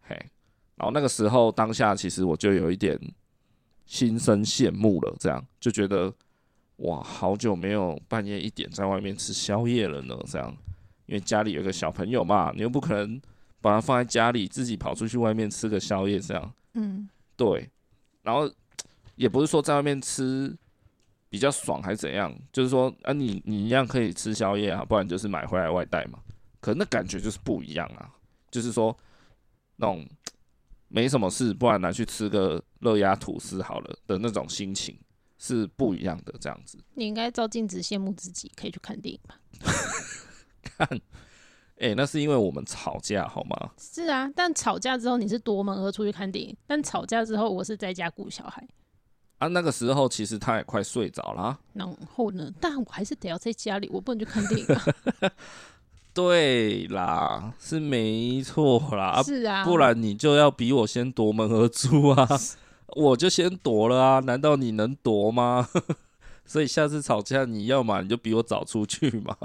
[0.02, 0.18] 嘿，
[0.76, 3.00] 然后那个时候当下其实我就有一点。
[3.88, 6.14] 心生羡慕了，这样就觉得
[6.76, 10.16] 哇，好久没有半夜一点在外面吃宵夜了呢。
[10.28, 10.56] 这样，
[11.08, 13.20] 因为家里有个小朋友嘛，你又不可能
[13.62, 16.54] 把他放在家里，自己跑出去外面吃个宵夜，这样。
[16.74, 17.70] 嗯，对。
[18.22, 18.52] 然后
[19.16, 20.54] 也不是说在外面吃
[21.30, 26.20] 比较爽还是怎样，就是说啊你，你你一样可以吃宵夜啊，不然就是买回来外带嘛。
[26.60, 28.12] 可那感觉就是不一样啊，
[28.52, 28.96] 就是说
[29.78, 30.06] 那种。
[30.88, 34.98] 没什么事，不然拿去吃个热压吐司好了的那种心情
[35.38, 36.34] 是不一样的。
[36.40, 39.40] 这样子，你应该照镜子羡慕自己，可以去看电影吧？
[40.64, 40.88] 看，
[41.80, 43.72] 哎、欸，那是因为我们吵架好吗？
[43.78, 48.68] 是啊，但吵架之后你是夺门而出去看电影，但吵架之后我是在家顾小孩。
[49.38, 51.60] 啊，那个时候其实他也快睡着了、啊。
[51.74, 52.52] 然后呢？
[52.60, 54.84] 但我还是得要在家里，我不能去看电影啊。
[56.18, 62.28] 对啦，是没错啦，是啊，不然你就要比我先夺门而出啊，
[62.96, 65.70] 我就先夺了啊，难道你能夺吗？
[66.44, 69.38] 所以下次吵架，你要嘛你就比我早出去嘛，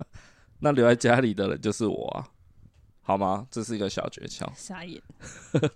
[0.60, 2.28] 那留在家里的人就是我啊，
[3.00, 3.46] 好吗？
[3.50, 4.46] 这是一个小诀窍。
[4.54, 5.00] 傻眼。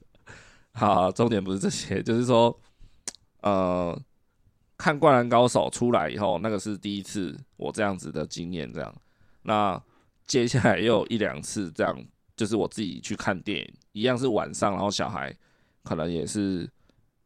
[0.75, 2.55] 好，重点不是这些，就是说，
[3.41, 3.99] 呃，
[4.77, 8.95] 看《灌篮高手》出来以后，那个是第一次我这样子的经验，这样，
[9.45, 9.83] 那。
[10.27, 12.07] 接下来又有一两次这样，
[12.37, 15.37] 就是我自己去看电影，一样是晚上，然后小孩
[15.83, 16.71] 可能也是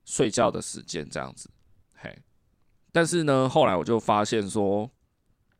[0.05, 1.49] 睡觉的时间这样子，
[1.95, 2.17] 嘿。
[2.91, 4.91] 但是呢，后来我就发现说，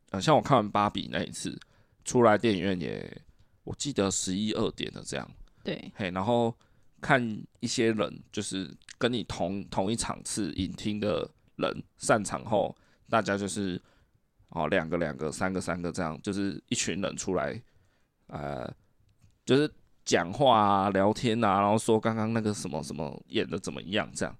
[0.09, 1.57] 呃，像我看完芭比那一次，
[2.03, 3.21] 出来电影院也，
[3.63, 5.31] 我记得十一二点的这样，
[5.63, 6.11] 对，嘿。
[6.11, 6.53] 然后
[6.99, 12.75] 看一些人，就是跟你同同一场次影厅的人散场后，
[13.09, 13.81] 大家就是。
[14.49, 17.61] 哦，两个两个，三个三个，这样就是一群人出来，
[18.27, 18.73] 呃，
[19.45, 19.69] 就是
[20.05, 24.33] 讲话啊、聊天啊，然后说刚刚那个什么什么演的怎么样这样。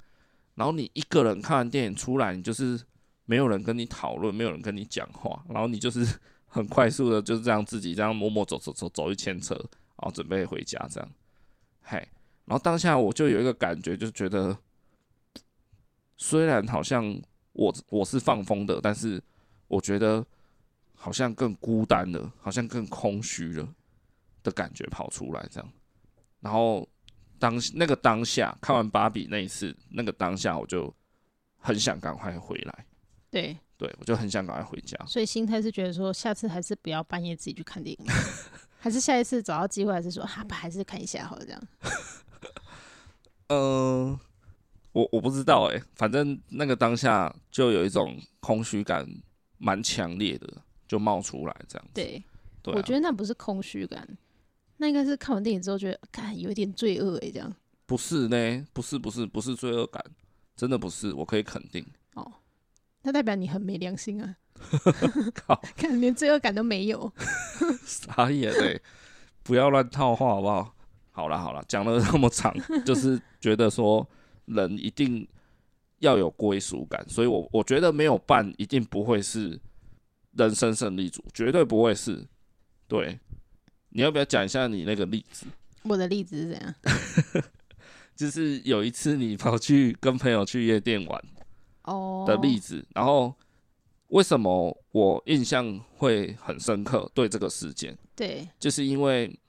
[0.55, 2.81] 然后你一个人看完电影出来，你就是
[3.25, 11.11] 没有人跟你讨论，没有人跟你讲话，然后你就是 很快速的就是这样自己这样默默走走走走一千车，然后准备回家这样。
[11.81, 11.97] 嘿，
[12.45, 14.57] 然后当下我就有一个感觉，就觉得
[16.15, 19.21] 虽然好像我我是放风的，但是。
[19.67, 20.25] 我觉得
[20.95, 23.67] 好像更孤单了，好像更空虚了
[24.43, 25.69] 的感觉跑出来，这样。
[26.39, 26.87] 然后
[27.39, 30.93] 当那个当下看完芭比那一次，那个当下我就
[31.57, 32.85] 很想赶快回来。
[33.29, 34.97] 对，对我就很想赶快回家。
[35.05, 38.05] 所以心态是觉得说，下次还是不要半夜自己去看电影，
[38.79, 41.61] 还是下一次找到机会，还是说哈，还是看一下好了这样。
[43.47, 43.57] 嗯、
[44.13, 44.19] 呃，
[44.93, 49.05] 我我不知道哎、欸，反正那个当下就有一种空虚感，
[49.57, 50.47] 蛮强烈的，
[50.87, 51.93] 就冒出来这样子。
[51.93, 52.23] 对，
[52.65, 54.07] 我觉得那不是空虚感，
[54.77, 57.53] 那应该是看完电影之后觉得，看有一点罪恶哎，这样。
[57.85, 60.03] 不是呢，不是不是不是罪恶感，
[60.55, 61.85] 真的不是，我可以肯定。
[62.15, 62.31] 哦，
[63.03, 64.35] 那代表你很没良心啊！
[65.33, 67.11] 靠， 看连罪恶感都没有，
[67.85, 68.81] 傻眼嘞！
[69.43, 70.73] 不要乱套话好不好？
[71.11, 72.53] 好了好了，讲了那么长，
[72.85, 74.07] 就是觉得说
[74.45, 75.27] 人一定
[75.99, 79.59] 要有归属感，所以我我觉得没有伴一定不会是
[80.33, 82.25] 人生胜利组，绝对不会是。
[82.87, 83.19] 对，
[83.89, 85.45] 你要不要讲一下你那个例子？
[85.83, 86.75] 我的例子是怎样？
[88.15, 91.23] 就是有一次你跑去跟朋友去夜店玩
[91.83, 93.33] 哦的例子，然后
[94.07, 97.11] 为什么我印象会很深刻？
[97.13, 99.39] 对这个事件，对，就是因为。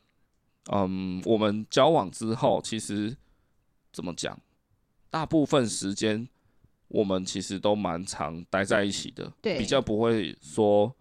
[0.70, 3.16] 嗯，我们交往之后，其实
[3.90, 4.38] 怎么讲？
[5.08, 6.28] 大部分时间
[6.88, 10.94] 我们其实都蛮常待在一起的，对，比较不会说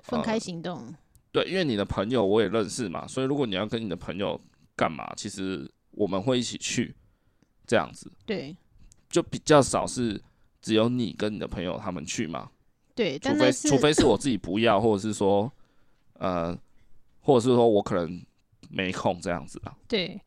[0.00, 0.78] 分开行动。
[0.78, 0.94] 呃，
[1.32, 4.40] 对，因为你的朋友我也认识嘛，所以如果你要跟你的朋友
[4.76, 6.94] 干嘛，其实我们会一起去
[7.66, 8.10] 这样子。
[8.26, 8.56] 对，
[9.08, 10.20] 就比较少是
[10.60, 12.50] 只有你跟你的朋友他们去嘛。
[12.94, 15.50] 对，除非除非是我自己不要，或者是说，
[16.14, 16.56] 呃，
[17.20, 18.22] 或者是说我可能。
[18.74, 19.76] 没空这样子啊？
[19.86, 20.18] 对，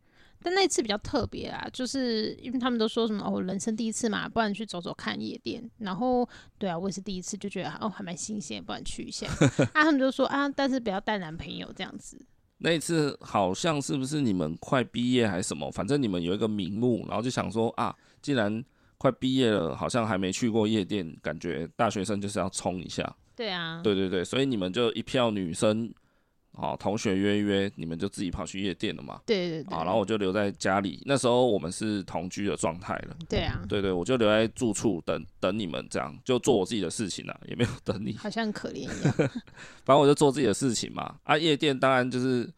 [0.45, 5.67] 但那次比较特别啊，就是因为他们都说什么哦，人生第一次嘛，不然去走走看夜店。
[5.79, 6.29] 然后，
[6.59, 9.25] 对啊，我也是第一次，就觉得哦，还蛮新鲜，不然去一下。
[9.73, 12.23] 啊，他们就说啊，但是不要带男朋友这样子。
[12.59, 15.71] 那一次好像是不是你们快毕业还是什么？
[15.71, 18.63] 反正你们有一个名目，然后就想说啊，既然
[18.99, 23.15] 快毕业了，好像还没去过夜店，感觉大学生就是要冲一下。
[23.35, 25.91] 对啊，对对对，所以你们就一票女生。
[26.57, 29.19] 好，同学约一约，你们就自己跑去夜店了嘛？
[29.25, 29.77] 对对对。
[29.77, 31.01] 啊，然后我就留在家里。
[31.05, 33.15] 那时候我们是同居的状态了。
[33.27, 33.61] 对啊。
[33.67, 38.15] 对对，我就留在住处等等你们，这样就做我自己的事情了，也没有等你。
[38.15, 39.13] 好像可怜一样。
[39.83, 41.15] 反正我就做自己的事情嘛。
[41.23, 42.49] 啊，夜店当然就是，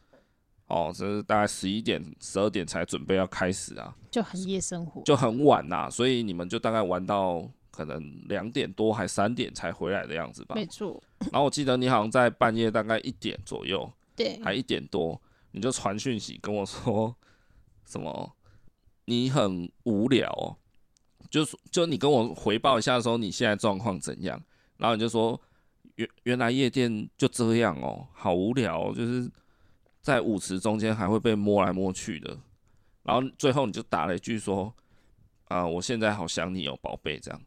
[0.68, 3.96] 哦，这是大概十一点、十二点才准备要开始啊。
[4.12, 5.02] 就很夜生活。
[5.04, 10.56] 就很晚呐，所以你们就大概玩到可能两点多还三点才回来的样子吧。
[10.56, 11.00] 没错。
[11.32, 13.88] 然后我记得你好像在半夜大概一点左右。
[14.18, 17.16] 对，还一点多，你就传讯息跟我说
[17.86, 18.36] 什么？
[19.06, 20.58] 你很无聊哦，
[21.30, 24.42] 就是就你跟我回报一下说你现在状况怎样，
[24.78, 25.40] 然后你就说
[25.98, 29.30] 原原来夜店就这样哦，好无聊哦，就是
[30.02, 32.36] 在舞池中间还会被摸来摸去的，
[33.04, 34.74] 然后最后你就打了一句说
[35.50, 37.40] 啊，我现在好想你哦，宝贝，这样。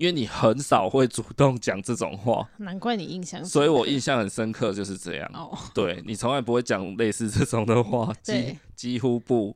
[0.00, 5.30] 因为你很少会主动讲这种话，难怪你印象，所以我印象很深刻，就是这样。
[5.34, 9.54] 哦，对，你从来不会讲类似这种的话，几几乎不，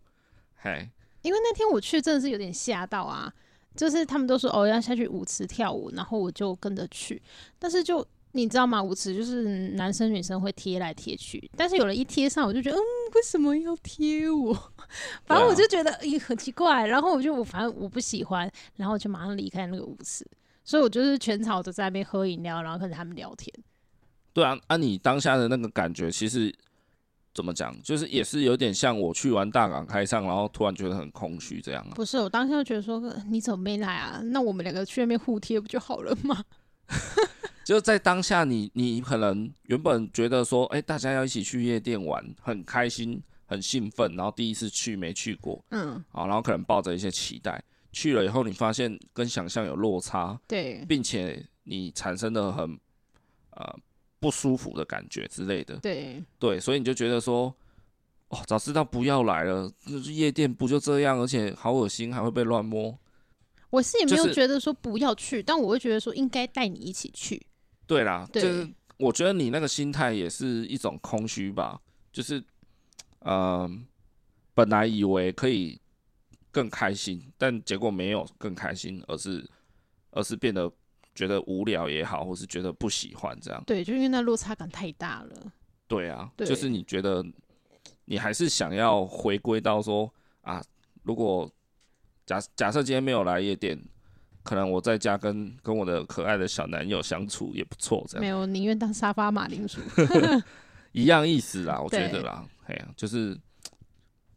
[0.56, 0.86] 嘿。
[1.22, 3.32] 因为那天我去真的是有点吓到啊，
[3.74, 7.22] 就是他们都说哦要下去舞池跳舞，然后我就跟着去，
[7.58, 8.82] 但是就你知道吗？
[8.82, 12.82] 舞池就是男生女生会贴来贴去，但是有人一贴上，我就觉得嗯，
[13.14, 14.52] 为什么要贴我？
[15.24, 20.26] 反正我就觉得咦、啊欸，很奇怪，然后我就我反正我不喜欢，然后我就马上离开那个舞池，
[20.64, 23.54] 所以我就是全场都在那边喝饮料，然后跟他们聊天。
[24.32, 26.52] 对啊，啊，你当下的那个感觉其实
[27.32, 31.94] 怎么讲，就是也是有点像我去完大港开唱，然后突然觉得很空虚这样啊。
[31.94, 34.20] 不是，我当下就觉得说你怎么没来啊？
[34.24, 36.42] 那我们两个去那边互贴不就好了吗？
[37.64, 43.22] 就在当下你，你你可能原本觉得说，哎、欸，大家要一起去夜店玩，很开心。
[43.46, 52.76] 很兴奋，然后第一次去没去过，嗯，啊，然后可能抱着一些期待去了以后，你发现跟想象有落差，对，并且你产生的很
[53.50, 53.78] 呃
[54.18, 57.54] 不舒服的感觉之类的，对，对，所以你就觉得说，
[58.28, 59.70] 哦，早知道不要来了，
[60.10, 62.98] 夜店不就这样，而且好恶心，还会被乱摸。
[63.74, 67.44] 我是也没有觉得说不要去，但我会觉得说应该带你一起去。
[67.86, 68.68] 对啦，对，就是
[68.98, 71.80] 我觉得你那个心态也是一种空虚吧，
[72.12, 72.42] 就是。
[73.26, 73.86] 嗯，
[74.52, 75.80] 本来以为可以
[76.50, 79.42] 更开心，但结果没有更开心，而是
[80.10, 80.70] 而是变得
[81.14, 83.64] 觉得无聊也好，或是觉得不喜欢这样。
[83.66, 85.52] 对，就因为那落差感太大了。
[85.88, 87.24] 对啊，对，就是你觉得
[88.04, 90.12] 你还是想要回归到说
[90.42, 90.62] 啊，
[91.02, 91.50] 如果
[92.26, 93.78] 假假设今天没有来夜店，
[94.42, 98.20] 可能我在家跟跟我的可爱的小男友相处也不错，这样。
[98.20, 99.80] 没有，宁愿当沙发马铃薯。
[100.92, 103.36] 一样意思啦， 我觉得啦，哎呀，就是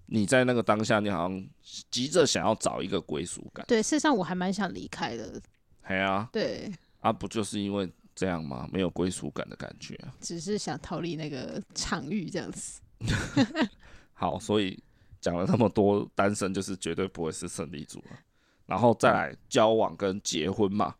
[0.08, 1.48] 你在那个当下，你好像
[1.92, 3.66] 急着想要找一个归属感。
[3.68, 5.40] 对，事实上我还蛮想离开的。
[5.84, 8.68] 嘿啊，对啊，不就是因为这样吗？
[8.74, 10.12] 没有归属感的感觉啊。
[10.20, 12.82] 只是想逃离那个场域这样子。
[14.14, 14.78] 好，所以
[15.20, 18.18] 讲了那么多，单身就是绝对不会是胜利组了。
[18.65, 20.95] 然后再来交往跟结婚嘛。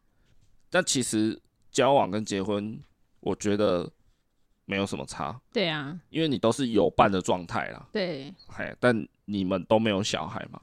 [0.70, 1.41] 但其实
[1.72, 2.80] 交往跟结婚，
[3.20, 3.91] 我觉得。
[4.70, 10.59] 没有什么差，对啊，因为你都是有伴的状态啦，对，嘿，但你们都没有小孩嘛，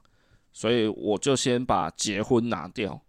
[0.53, 3.01] 所以我就先把结婚拿掉，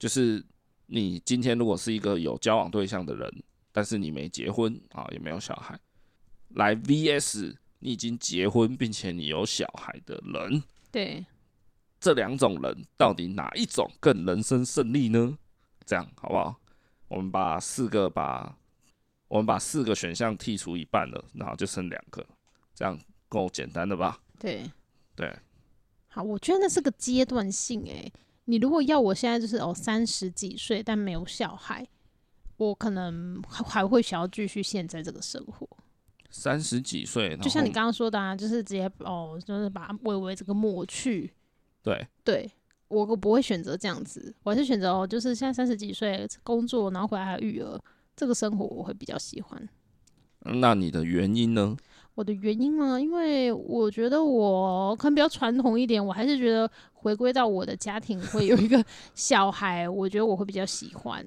[0.00, 0.44] 就是
[0.86, 3.32] 你今天如果是一个有交往对象的人，
[3.70, 5.78] 但是你没结婚啊，也没有小孩，
[6.56, 11.26] 来 VS 你已经结婚并且你有小孩的人，对，
[12.00, 15.36] 这两种人到底哪一种更人生胜利呢？
[15.84, 16.60] 这样好不好？
[17.08, 18.56] 我们把四个把。
[19.28, 22.22] 我们把四个选项剔除一半了，然后就剩两个，
[22.74, 24.20] 这样够简单的吧？
[24.38, 24.70] 对，
[25.16, 25.34] 对。
[26.08, 28.12] 好，我觉得那是个阶段性诶。
[28.44, 31.88] 你如果要我现在就是哦三十几岁但没有小孩，
[32.58, 35.66] 我可能还会想要继续现在这个生活。
[36.32, 41.30] 三十几岁，就像你刚刚说的啊，就是直接哦，就是把微微这个抹去。
[41.82, 42.50] 对，对
[42.88, 47.78] 我我不会选择这样子，我还是选择哦，就是现在三十几岁工作，然后回来还有育儿。
[48.16, 49.68] 这个生活我会比较喜欢。
[50.40, 51.76] 那你的原因呢？
[52.14, 53.00] 我的原因呢？
[53.00, 61.24] 因为我觉得我可能比较传统一点，我还是觉得回归到我的家庭会有一个 小孩，我觉得我会比较喜欢。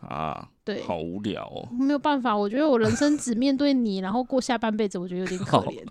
[0.00, 1.68] 啊，对，好无聊哦。
[1.72, 5.84] 没有办法，我觉得我人生只面对你，然后过下半辈子，我觉得有点可怜。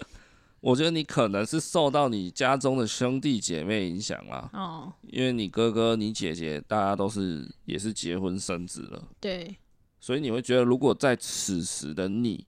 [0.60, 4.48] 我觉得你可能是受到你家中的兄弟姐妹影响啦。
[4.54, 9.08] 哦，因为你哥哥、你姐姐，大家都是也是结婚生子了。
[9.20, 9.54] 对。
[10.00, 12.46] 所以你会觉得，如果在此时的你，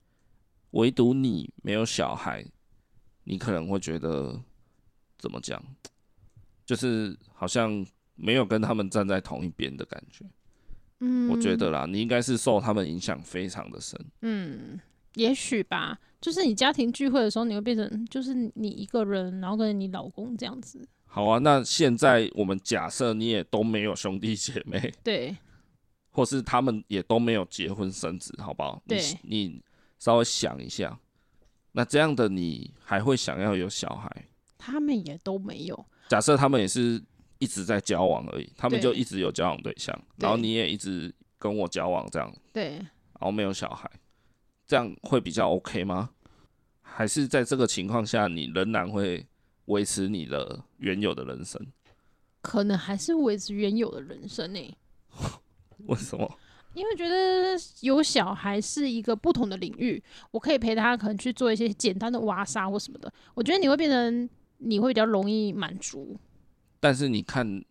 [0.73, 2.45] 唯独你没有小孩，
[3.25, 4.39] 你可能会觉得
[5.19, 5.62] 怎么讲，
[6.67, 10.25] 就是好像没有跟他们站在同一边的感觉。
[11.01, 13.99] 嗯，我觉得啦，你应该是受他们影响非常的深。
[14.23, 14.81] 嗯，
[15.15, 15.99] 也许吧。
[16.21, 20.81] 就是你家庭聚会的时候，你会变成就是你一个人，然后跟你老公这样子。
[21.05, 24.93] 好啊，那现在我们假设你也都没有兄弟姐妹。
[25.05, 25.37] 对。
[26.11, 28.83] 或是他们也都没有结婚生子，好不好？
[28.89, 29.63] 对，你，你
[29.99, 30.99] 稍微想一下，
[31.73, 34.11] 那这样的你还会想要有小孩？
[34.57, 35.87] 他们也都没有。
[36.09, 36.99] 假设他们也是
[37.39, 43.91] 一直在交往而已，他们就一直有交往对象，然后你也一直跟我交往，这样对，然后没有小孩，
[44.66, 46.11] 这样会比较 OK 吗？
[46.80, 49.26] 还是在这个情况下，你仍然会
[49.66, 51.61] 维持你的原有的人生？
[52.41, 54.76] 可能还是维持原有的人生呢、欸。
[55.87, 56.39] 为什么？
[56.74, 63.12] 因为觉得有小孩是一个不同的领域，我可以陪他，可能去做一些简单的挖沙或什么的。
[63.34, 64.28] 我觉得你会变成，
[64.59, 66.18] 你会比较容易满足。
[66.87, 67.64] 但是你看，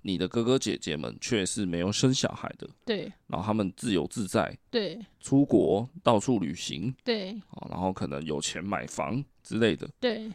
[0.00, 3.12] 你的哥哥姐姐们却是没有生小孩的，对。
[3.26, 7.38] 然后他们自由自在，对，出国到处旅行，对。
[7.68, 10.32] 然后可能有钱买房之类的，对。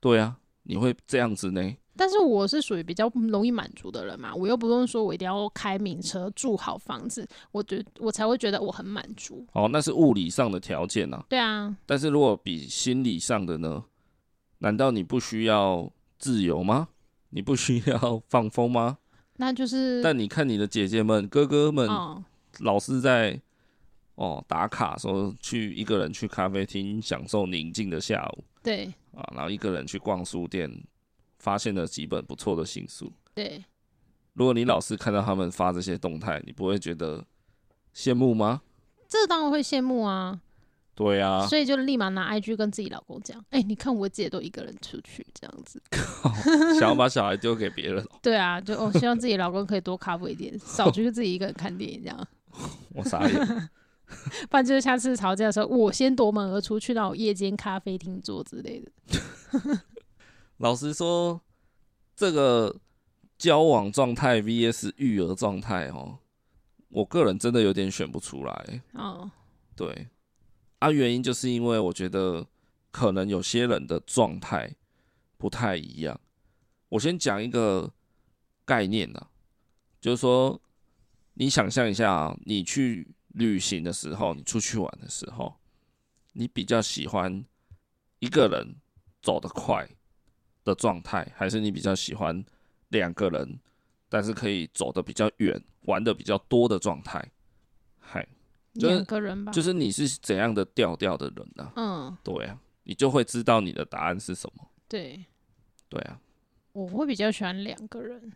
[0.00, 1.72] 对啊，你会这样子呢？
[1.94, 9.46] 但是我是属于比较容易满足的人嘛，我又不用说我一定要开名车、住好房子，我觉我才会觉得我很满足。
[9.52, 11.24] 哦，那是物理上的条件啊。
[11.28, 11.76] 对啊。
[11.86, 13.84] 但是如果比心理上的呢？
[14.58, 16.88] 难道你不需要自由吗？
[17.30, 18.98] 你不需要放风吗？
[19.36, 20.02] 那就是。
[20.02, 21.88] 但你看你的姐姐们、哥哥们，
[22.58, 23.40] 老是在
[24.14, 28.44] 哦打卡说去一个人去咖啡厅享受宁静的下午。
[28.62, 28.92] 对。
[29.14, 30.70] 啊，然后一个人去逛书店。
[31.40, 33.12] 发现了几本不错的新书。
[33.32, 33.64] 对，
[34.32, 37.24] 如果你老是看到他们发这些动态，你不会觉得
[37.94, 38.60] 羡慕吗？
[39.08, 40.40] 这当然会羡慕啊。
[40.98, 45.80] 对啊，所以就立马拿 IG 跟自己老公讲：“哎、欸，你看我姐都一个人出去这样子，
[46.80, 48.04] 想要把小孩丢给别人。
[48.20, 52.28] ”对啊，就我、哦、希望自己老公可以多 cover 一点，少出去自己一个人看电影这样。
[52.96, 53.70] 我傻眼。
[54.50, 58.90] 不然就是下次吵架的时候，我先夺门而出，去到夜间咖啡厅坐之类的。
[60.56, 61.40] 老实说，
[62.16, 62.74] 这个
[63.36, 66.18] 交往状态 vs 育儿状态哦，
[66.88, 68.82] 我个人真的有点选不出来。
[68.94, 69.30] 哦，
[69.76, 70.08] 对，
[70.78, 72.46] 啊，原因就是因为我觉得
[72.90, 74.74] 可能有些人的状态
[75.36, 76.20] 不太一样。
[76.90, 77.92] 我先讲一个
[78.64, 79.30] 概念啊，
[80.00, 80.60] 就是说，
[81.34, 85.56] 你想象一下啊，你去旅行的时候，你出去玩的时候，
[86.32, 87.44] 你比较喜欢
[88.20, 88.76] 一个人
[89.20, 89.88] 走得快
[90.64, 92.44] 的状态，还是你比较喜欢
[92.88, 93.58] 两个人，
[94.08, 97.30] 但是可以走得比较远、玩得比较多的状态？
[97.98, 98.26] 嗨，
[98.86, 101.72] 两个人吧，就是你是怎样的调调的人呢？
[101.76, 104.68] 嗯，对啊，你就会知道你的答案是什么。
[104.86, 105.24] 对，
[105.88, 106.20] 对啊，
[106.72, 108.32] 我会比较喜欢两个人，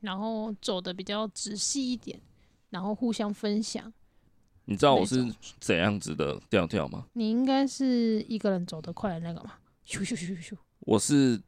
[0.00, 2.20] 然后走的比较仔细一点，
[2.70, 3.92] 然后互相分享。
[4.66, 5.22] 你知道我是
[5.60, 7.06] 怎样子的调调吗？
[7.12, 9.52] 你应该是一个人走得快的那个嘛？
[9.86, 10.56] 咻咻咻咻咻！
[10.80, 11.38] 我是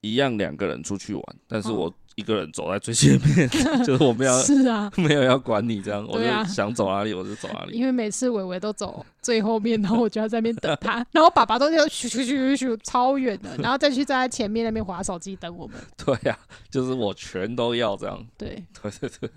[0.00, 7.76] 一样两个人出去玩，但是我一个人走在最前面，哦、 就是我们要是啊， 没有要管你这样，我就想走哪里我就走哪里。
[7.76, 15.76] 因为每次伟伟都走最后面，然后我就要在那边等他， 然后爸爸都要咻咻咻咻超远的，然后再去站在前面那边划手机等我们。
[15.96, 18.26] 对呀、啊，就是我全都要这样。
[18.36, 19.30] 对对对对，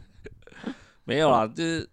[1.05, 1.89] 没有啦，就是。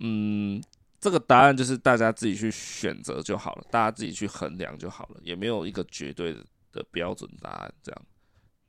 [0.00, 0.60] 嗯，
[1.00, 6.40] 这个答案就是大家自己去选择就好了，大家自己去衡量就好了，也没有一个绝对的
[6.72, 7.72] 的标准答案。
[7.80, 8.02] 这样，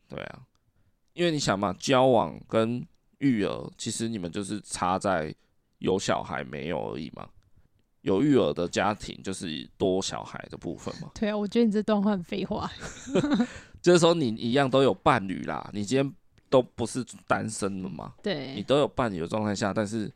[0.08, 0.40] 对啊，
[1.16, 2.86] 因为你想嘛，交往跟
[3.18, 5.34] 育儿，其实你们就是差在
[5.80, 7.28] 有小孩没有而已嘛。
[8.02, 11.10] 有育儿的家庭就是多小孩的部分嘛。
[11.16, 12.70] 对啊，我觉得你这段话很废话。
[13.82, 16.14] 就是说你一样都有伴侣啦，你今天
[16.52, 18.14] 都不是单身了嘛？
[18.22, 20.12] 对，你都有伴侣的状态下，但是。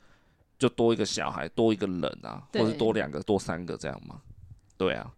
[0.60, 4.20] 就多一个小孩，多一个人啊，或者多两个、多三个这样吗？
[4.76, 5.10] 对啊，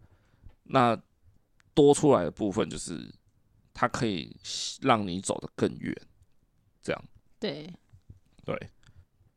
[0.62, 0.96] 那
[1.74, 3.12] 多出来的部分就是
[3.82, 4.36] 它可以
[4.80, 5.92] 让你走得更远，
[6.80, 7.04] 这样。
[7.40, 7.68] 对，
[8.44, 8.70] 对，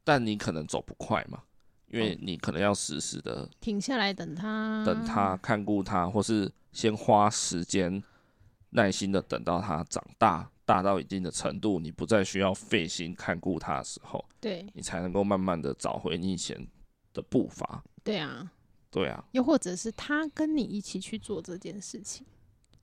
[0.03, 1.41] 但你可能走不快嘛，
[1.87, 8.03] 因为你可能要时时的停下来等他，等他看顾他，或是先花时间
[8.69, 10.47] 耐心的等到他长大。
[10.63, 16.67] 大到一定的程度，你不再需要费心看顾他的时候，对，你才能够慢慢的找回你以前
[17.13, 17.83] 的步伐。
[18.03, 18.51] 对啊，
[18.91, 22.25] 对啊，又或者是他跟你一起去做这件事情。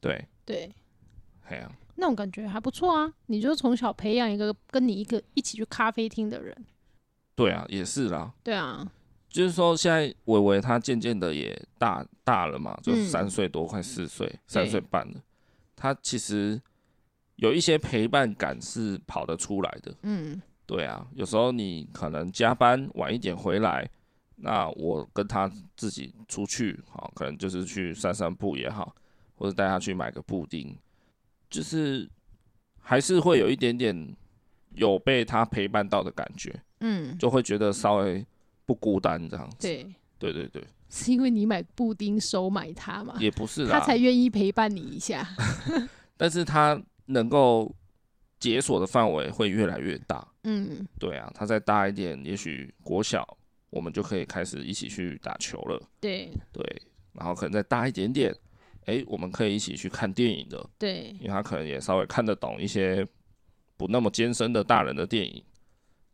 [0.00, 0.72] 对对，
[1.97, 3.12] 那种感觉还不错啊。
[3.26, 6.57] 你就从小培养一个跟你一个一起去咖啡厅的人。
[7.34, 8.32] 对啊，也是啦。
[8.43, 8.90] 对啊，
[9.28, 15.20] 就是说现在伟伟他渐渐的也大大了嘛，就三岁多，快四岁，三岁半了。
[15.76, 16.61] 他其实。
[17.36, 23.88] 有一些陪伴感是跑得出来的，嗯，对啊，有时候你可能加班晚一点回来，
[24.36, 28.95] 那我跟他自己出去，好，可能就是去散散步也好，
[29.34, 30.76] 或者带他去买个布丁，
[31.53, 32.09] 就是
[32.80, 34.16] 还是会有一点点
[34.74, 38.26] 有被他陪伴到的感觉，嗯，就会觉得稍微
[38.66, 39.86] 不孤单这样子，对，
[40.18, 43.14] 对对对，是因为你买布丁收买他嘛？
[43.20, 45.24] 也不是，他才愿意陪伴你一下，
[46.16, 46.82] 但是他。
[47.07, 47.70] 能够
[48.38, 53.26] 解锁的范围会越来越大，嗯，对啊，他再大一点，也许国小
[53.70, 56.32] 我们就可以开始一起去打球了，对。
[56.53, 56.82] 对，
[57.12, 58.34] 然后可能再大一点点，
[58.87, 63.07] 哎，我们可以一起去看电影的，对，因为他可能也稍微看得懂一些
[63.76, 65.43] 不那么艰深的大人的电影，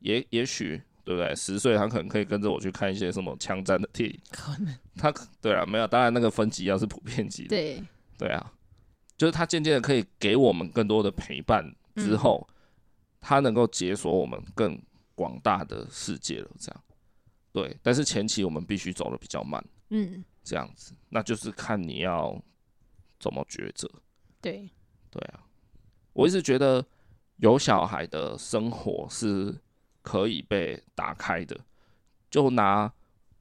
[0.01, 1.35] 也也许对不对？
[1.35, 7.83] 十岁他可能可以跟着我去看一些什么枪战的电影，可能他对啊，没有，当然那个分级要是普遍级的，对
[8.19, 8.53] 对啊。
[9.16, 11.64] 就是他渐渐的可以给我们更多的陪伴
[11.97, 12.55] 之后，嗯、
[13.21, 14.81] 他能够解锁我们更
[15.16, 16.49] 广大的世界了。
[16.57, 16.85] 这样，
[17.53, 17.77] 对。
[17.83, 19.61] 但是前期我们必须走的比较慢，
[19.91, 22.41] 嗯，这样子，那就是看你要
[23.19, 23.91] 怎么抉择。
[24.41, 24.69] 对，
[25.11, 25.45] 对啊。
[26.12, 26.85] 我一直觉得
[27.37, 29.55] 有小孩的生活是
[30.03, 31.59] 可以被打开的。
[32.31, 32.93] 就拿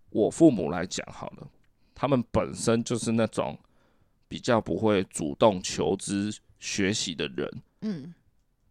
[0.09, 1.47] 我父母来讲好了，
[1.93, 3.57] 他们本身就是那种。
[4.29, 7.49] 比较不会主动求知学习的人，
[7.79, 8.13] 嗯，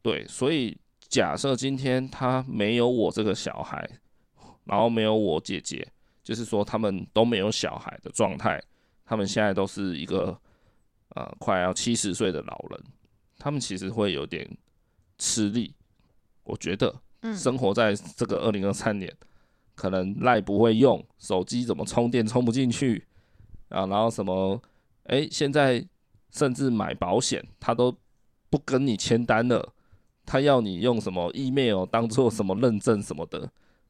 [0.03, 0.77] 对，所以
[1.09, 3.89] 假设今天他没有我这个小孩，
[4.65, 5.91] 然后没有我姐姐，
[6.23, 8.63] 就是说他们都没有小孩的状态，
[9.03, 10.39] 他们现在都是一个
[11.17, 12.81] 呃快要七十岁的老人，
[13.39, 14.49] 他们其实会有点
[15.19, 15.75] 吃力，
[16.45, 16.95] 我觉得，
[17.35, 19.13] 生活在这个二零二三年，
[19.75, 23.05] 可能赖不会用，手机怎么充电充不进去
[23.71, 24.63] 啊，然后什么。
[25.09, 25.87] 哎、欸，现在
[26.33, 27.97] 甚至买保险，他都
[28.51, 29.73] 不跟你签单了，
[30.25, 33.49] 他要你用什么 email 当做什么认证什么的，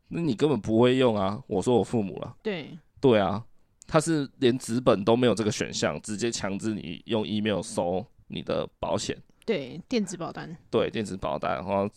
[0.09, 1.43] 那你根本不会用啊！
[1.47, 3.43] 我说我父母了，对对啊，
[3.87, 11.89] 他是连纸本都没有这个选项，直接强制你用 email 收你的保险，对，电子保单，对，电子保单，然后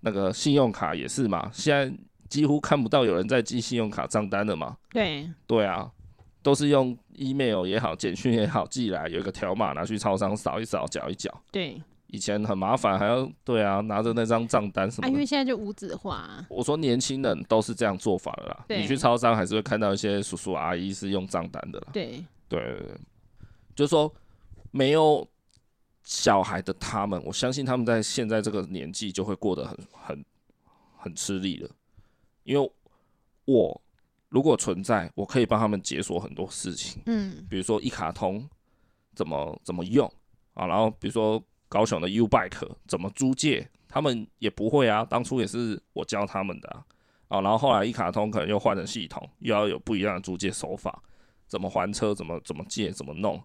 [0.00, 1.96] 那个信用卡也是嘛，现在
[2.28, 5.90] 几乎看不到有人在寄信用卡账单的嘛，对，对啊。
[6.42, 11.34] 都是用 email 也好，简讯也好寄来，有一个条码拿去超商扫一扫，缴一缴。
[11.50, 11.82] 对，
[12.14, 15.08] 以前很麻烦，还要对啊，拿着那张账单什么的。
[15.08, 16.46] 啊，因为现在就无纸化啊。
[16.48, 18.64] 我说年轻人都是这样做法的啦。
[18.68, 21.88] 你去超商还是会看到一些叔叔阿姨是用账单的啦。
[21.92, 22.96] 对，对对对，
[23.74, 24.12] 就是说
[24.70, 25.26] 没有
[26.04, 30.24] 小孩的他们，我相信他们在现在这个年纪就会过得很很
[30.96, 31.70] 很吃力了，
[32.44, 32.72] 因为
[33.44, 33.80] 我。
[34.30, 37.00] 如果存在，我可以帮他们解锁很多事情。
[37.06, 38.44] 嗯，比如说一卡通
[39.14, 40.12] 怎么怎么用，
[40.54, 41.40] 啊，然后比如说
[41.74, 46.86] 高雄的 U Bike 怎么租借，他们也不会啊，当初也是我教他们的啊，
[47.26, 51.02] 啊，然后后来一卡通可能又换了系统，又要有不一样的租借手法，
[51.48, 53.42] 怎么还车，怎么怎么借，怎么弄，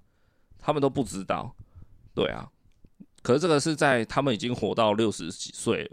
[0.59, 1.55] 他们都不知道，
[2.13, 2.47] 对啊，
[3.23, 5.89] 可是这个是在他们已经活到六十几岁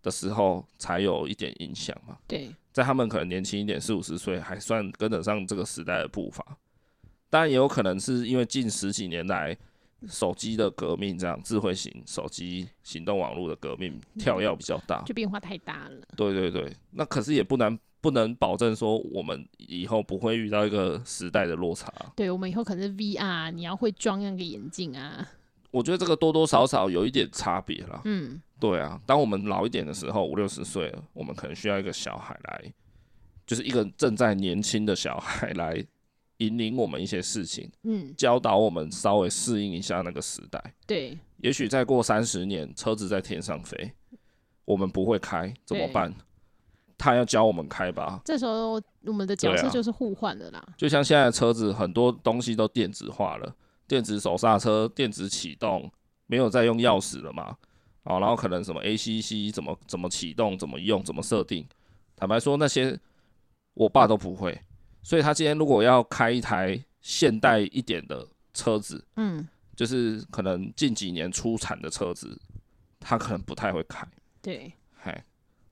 [0.00, 6.56] 的时候才有一点影响嘛，对，在他们可能年轻一点，四五十岁还算跟得上这个时代的步伐。
[7.28, 9.58] 当然也有可能是因为近十几年来
[10.08, 16.00] 手机的革命，这样智慧型手机、行动网络的革命跳跃比较大，就变化太大了。
[16.16, 21.92] 对对对，那可是也不能不能保证说我们以后不会遇到一个时代的落差。
[22.14, 25.26] 对，我们以后可能是 VR，你要会装那个眼镜啊。
[25.70, 28.00] 我觉得这个多多少少有一点差别啦。
[28.04, 32.72] 嗯，对啊，当我们老一点的时候，五六十岁了，我们可能需要一个小孩来，
[33.46, 35.84] 就是一个正在年轻的小孩来。
[36.38, 40.74] 引领我们一些事情，嗯，教导我们稍微适应一下那个时代。
[40.86, 43.92] 对，也许再过三十年，车子在天上飞，
[44.64, 46.14] 我们不会开，怎么办？
[46.96, 48.20] 他要教我们开吧。
[48.24, 50.58] 这时候我们的角色就是互换的啦。
[50.58, 53.54] 啊，就像现在的车子，很多东西都电子化了，
[53.86, 55.90] 电子手刹车、电子启动，
[56.26, 57.56] 没有再用钥匙了嘛？
[58.04, 61.66] 哦，然后可能什么 ACC 怎么怎么启动、怎么用、怎么设定，
[62.16, 62.98] 坦白说，那些
[63.74, 64.58] 我爸都不会。
[65.04, 69.46] 所以他今天如果要开一台现代一点的车子，嗯，
[69.76, 72.40] 就是可能近几年出产的车子，
[72.98, 74.08] 他可能不太会开。
[74.40, 75.22] 对，嗨，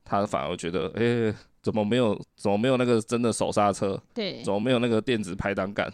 [0.05, 3.99] 他反而觉得，哎、欸，怎么没有，怎么没有那个真的手刹车？
[4.13, 5.91] 对，怎么没有那个电子排挡杆？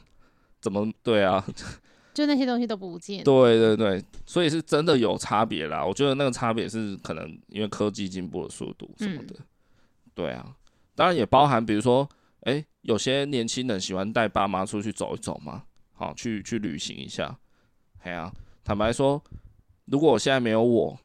[0.60, 1.46] 怎么对啊？
[2.12, 3.22] 就那些东西都不见。
[3.22, 5.86] 对对对，所以是真的有差别啦。
[5.86, 9.36] 我觉得那个差别是可能因为科技进步的速度什么的。
[9.38, 9.46] 嗯、
[10.12, 10.56] 对啊，
[10.96, 12.08] 当然也包含比如说。
[12.42, 15.62] 哎、欸，有些年轻人喜欢带爸妈出去走一走嘛，
[15.92, 17.38] 好，去去旅行一下。
[17.98, 18.32] 哎呀、啊，
[18.64, 19.22] 坦白说，
[19.84, 20.98] 如果我现在没有我，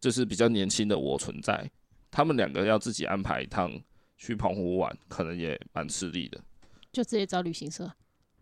[0.00, 1.70] 就是比较年轻的我存在，
[2.10, 3.70] 他们两个要自己安排一趟
[4.16, 6.40] 去澎湖玩，可能也蛮吃力的。
[6.90, 7.88] 就直接找旅行社。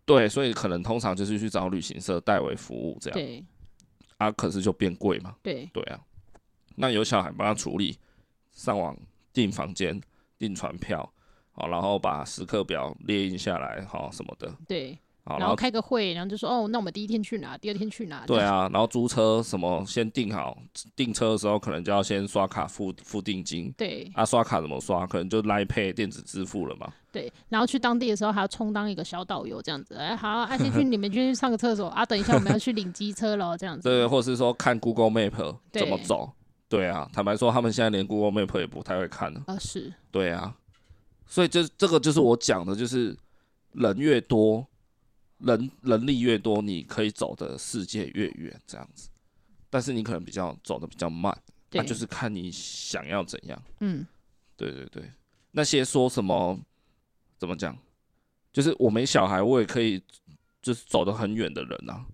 [0.06, 3.18] 对，所以可能通常就是去找旅行社代为服务这样。
[3.18, 3.44] 对。
[4.16, 5.36] 啊，可是就变贵嘛。
[5.42, 5.68] 对。
[5.74, 6.00] 对啊。
[6.76, 7.98] 那有小孩帮他处理，
[8.50, 8.96] 上网
[9.30, 10.00] 订房间、
[10.38, 11.12] 订船票。
[11.53, 14.50] 好，然后把时刻表列印下来，好什么的。
[14.66, 17.59] 对，好，然后开个会，然后就说，哦，那我们第一天去哪？
[17.59, 18.24] 第二天去哪？
[18.26, 20.57] 对啊，然后租车什么，先订好，
[20.96, 23.70] 订车的时候可能就要先刷卡付付定金。
[23.76, 25.07] 对，啊，刷卡怎么刷？
[25.07, 26.90] 可能就 Line Pay 电子支付了嘛。
[27.12, 29.94] 对，然后去当地的时候还要充当一个小导游这样子。
[29.96, 33.86] 哎，好，啊，先去 你们先去上个厕所啊，等一下我们要去领机车喽，这样子。
[33.86, 36.32] 对，或是说看 Google Map 怎么走。
[36.70, 39.42] 对啊，坦白说，他们现在连 Google Map 也不太会看了。
[39.46, 39.92] 啊，是。
[40.11, 40.55] 对啊。
[41.32, 43.16] 所以这这个就是我讲的，就是
[43.72, 44.68] 人越多，
[45.38, 49.08] 人人力越多，你可以走的世界越远，这样子。
[49.70, 51.34] 但是你可能比较走的比较慢，
[51.70, 53.62] 那就是看你想要怎样。
[53.80, 54.06] 嗯，
[54.58, 55.10] 对对对。
[55.52, 56.60] 那些说什么
[57.38, 57.74] 怎么讲，
[58.52, 60.04] 就是我没小孩，我也可以
[60.60, 62.04] 就是走得很远的人啊。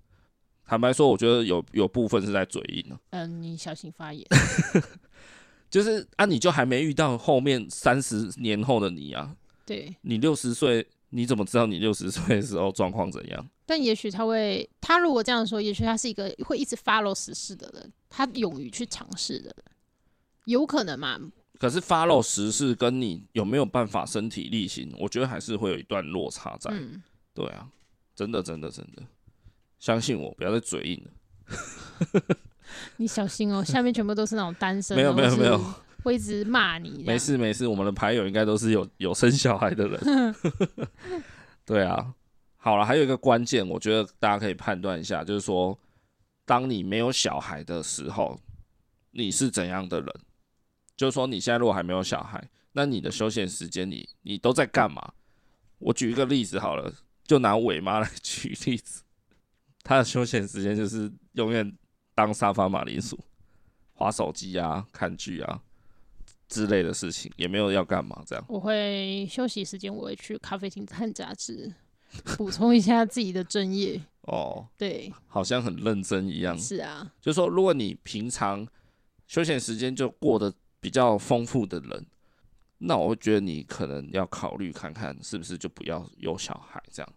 [0.64, 3.00] 坦白说，我觉得有有部分是在嘴硬啊。
[3.10, 4.24] 嗯，你小心发言。
[5.70, 9.36] 就是啊，你就还没遇到后面三十年后的你啊？
[9.66, 13.48] 对，你六十岁，你怎么知道你六十岁的时候状况怎样？
[13.66, 19.64] 但也许他会，他如果这样说，也许他是一个会一直 follow 时事的人，他勇于去尝试的人，
[20.46, 21.20] 有可能嘛？
[21.58, 26.70] 可是 follow 时事跟你有没有办法身体力行，我觉得还是会有一段落差在。
[26.72, 27.02] 嗯，
[27.34, 27.68] 对啊，
[28.14, 29.02] 真的，真的，真的，
[29.78, 32.20] 相信我，不要再嘴硬了。
[32.96, 35.60] 你小心哦，下面全部都是那种单身，没有没有没有，
[36.02, 37.02] 会一直骂你。
[37.06, 40.34] 没事没事，我们的牌友应该都是有有生小孩的人。
[41.64, 42.14] 对啊，
[42.56, 45.78] 好了，还有一个关键，我觉得大家可以判断一下，就是说，
[46.44, 48.40] 当你没有小孩的时候，
[49.10, 50.14] 你是怎样的人？
[50.96, 55.12] 就是说，你现在如果还没有小孩，那你的休闲时间，你你都在干嘛？
[55.78, 56.92] 我举一个例子好了，
[57.24, 59.02] 就拿伟妈来举例子，
[59.82, 61.76] 她的休闲时间就是永远。
[62.18, 63.16] 当沙发马铃薯，
[63.92, 65.62] 划手机啊、看剧啊
[66.48, 68.44] 之类的事情，也没有要干嘛这样。
[68.48, 71.72] 我会休息时间，我会去咖啡厅看杂志，
[72.36, 74.00] 补充一下自己的专业。
[74.22, 76.58] 哦，对，好像很认真一样。
[76.58, 78.66] 是啊，就是说，如果你平常
[79.28, 82.04] 休闲时间就过得比较丰富的人，
[82.78, 87.12] 那我会觉得你可能要考虑看看，是不是就不要有小孩这样。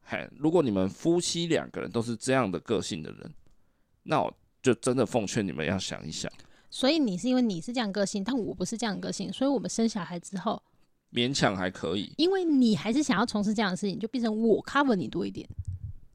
[0.00, 3.34] 嘿，如果你们夫妻两个人都是这样的个性的人。
[4.10, 6.30] 那我就真的奉劝你们要想一想。
[6.68, 10.60] 所以你是因为你是这样个性，但我不是这样个性，所以我们生小孩之后
[11.12, 12.12] 勉强还可以。
[12.16, 15.48] 因为你还是想要从事这样的事情，就变成我 cover 你多一点。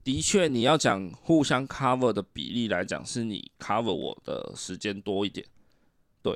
[0.03, 5.47] 的确，你要讲互相 cover 的比例来讲，是你 cover 我的时间多一点，
[6.21, 6.33] 对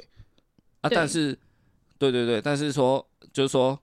[0.82, 1.38] 啊，对但是，
[1.98, 3.78] 对对对，但是说就是说，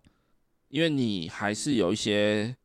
[0.70, 2.56] 因为你还是有一些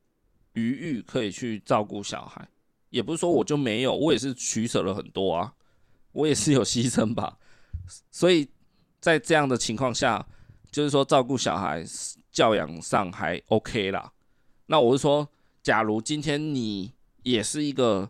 [0.54, 2.48] 余裕可以去照顾小孩，
[2.92, 5.54] 也不是说我就没有，我也是取舍了很多啊，
[6.12, 7.38] 我也是有牺牲吧，
[8.12, 8.48] 所以
[9.00, 10.26] 在这样的情况下，
[10.72, 11.84] 就是说照顾小孩
[12.32, 14.12] 教养上还 OK 啦。
[14.68, 15.28] 那我是说，
[15.64, 18.10] 假如今天你也是一个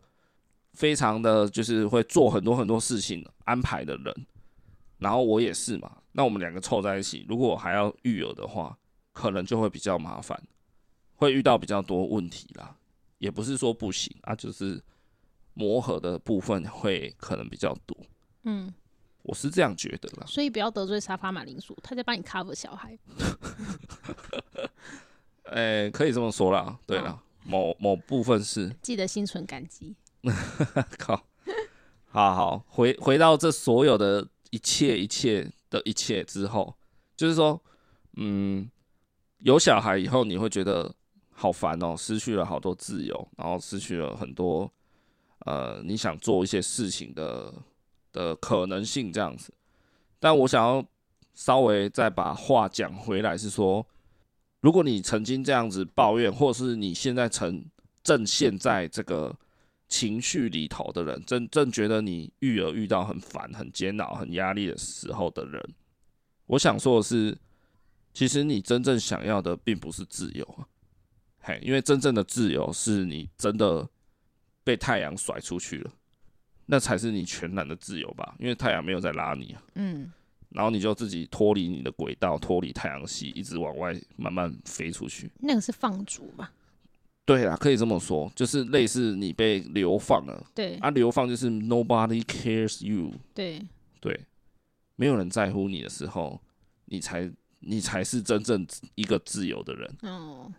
[0.73, 4.25] 非常的就是会做很多很多事情安排的人，
[4.97, 8.77] 然后我也是嘛，那我们两个凑在一起，如果我还要育儿的话，
[9.13, 10.41] 可能就会比较麻烦，
[11.15, 12.75] 会遇到比较多问题啦。
[13.22, 14.84] 也不是说不行啊，就是
[15.53, 17.95] 磨合的部分会可能比较多。
[18.43, 18.74] 嗯，
[19.22, 20.26] 我是这样觉得啦。
[20.26, 22.97] 所以不要得罪沙发马铃薯，他在帮你 cover 小孩。
[25.43, 26.80] 哎、欸，可以这么说啦。
[26.86, 27.11] 对了。
[27.11, 29.95] 哦某某部分是记得心存感激。
[30.99, 31.26] 靠，
[32.05, 36.76] 好好回回到这所有的一切一切的一切之后，
[37.17, 37.59] 就是说，
[38.17, 38.69] 嗯，
[39.39, 40.93] 有小孩以后你会觉得
[41.42, 44.72] 好烦哦，失去了好多自由，然后失去了很多
[45.48, 47.52] 呃你想做一些事情的
[48.12, 49.52] 的可能性这样子。
[50.20, 50.86] 但我想要
[51.34, 53.86] 稍微再把话讲回来，是说。
[54.64, 57.66] 如果你曾经这样子抱怨，或是你现在正
[58.04, 59.36] 正陷在这个
[59.88, 65.60] 情绪里头的人，正正觉得你育儿遇到很烦、很煎熬、很压力的时候的人，
[66.46, 67.36] 我想说的是，
[68.14, 70.46] 其实你真正想要的并不是自由，
[71.42, 73.88] 嘿，因为真正的自由是你真的
[74.64, 75.92] 被太阳甩出去了，
[76.66, 80.12] 那才是你全然的自由吧，因为太阳没有在拉你啊，嗯。
[80.50, 85.32] 然后你就自己脱离你的轨道，脱离太阳系，一直往外慢慢飞出去。
[85.39, 86.52] 那个是放逐吧？
[87.24, 90.46] 对啊，可以这么说，就是类似你被流放了。
[90.54, 93.14] 对啊，流放就是 nobody cares you。
[93.34, 93.66] 对
[94.02, 94.26] 对，
[94.98, 96.42] 没有人在乎你的时候，
[96.84, 99.96] 你才你才是真正一个自由的人。
[100.02, 100.52] 哦，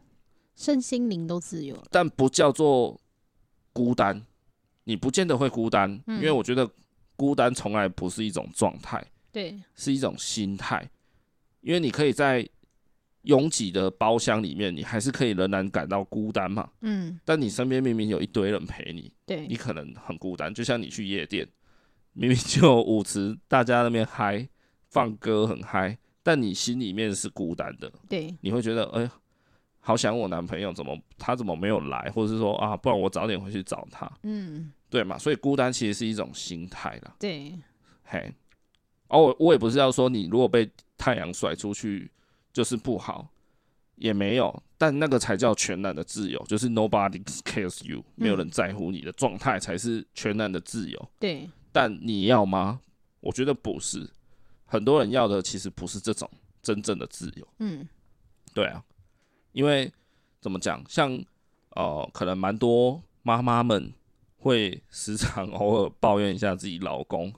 [0.54, 3.00] 身心灵都自由，但不叫做
[3.72, 4.24] 孤单。
[4.84, 6.68] 你不见得会孤单，嗯，因为我觉得
[7.14, 9.04] 孤单从来不是一种状态。
[9.30, 10.90] 对，是一种心态，
[11.60, 12.46] 因为你可以在
[13.22, 16.68] 拥挤的包厢里面，你还是可以仍然感到孤单嘛。
[16.80, 20.52] 嗯，但你身边明明有一堆人陪你，对，你可能很孤单。
[20.52, 21.48] 就像你去夜店，
[22.12, 24.46] 明明就有舞池，大家那边嗨，
[24.90, 27.90] 放歌很嗨，但你心里面是孤单的。
[28.08, 29.10] 对，你会觉得，哎、欸，
[29.84, 34.10] 好想我男朋友，怎么他怎么没有来，或者是说啊，不然我早点回去找他。
[34.22, 37.16] 嗯，对嘛，所以孤单其实是一种心态啦。
[37.18, 37.52] 对，
[38.04, 38.32] 嘿。
[39.08, 42.10] 哦，我也不是要说你如果被太阳甩出去
[42.52, 43.28] 就是不好，
[43.96, 51.10] 也没有，但那个才叫全然的自由，就是 nobody cares you，没有人在乎你的状态才是全然的自由。
[51.18, 52.80] 对，但你要吗？
[53.20, 54.08] 我觉得不是，
[54.64, 56.30] 很多人要的其实不是这种
[56.62, 57.46] 真正的自由。
[57.58, 57.86] 嗯，
[58.54, 58.82] 对啊，
[59.52, 59.92] 因为
[60.40, 61.18] 怎么讲，像
[61.70, 63.92] 呃，可能蛮多妈妈们
[64.38, 67.32] 会时常 偶尔抱怨一下自己老公，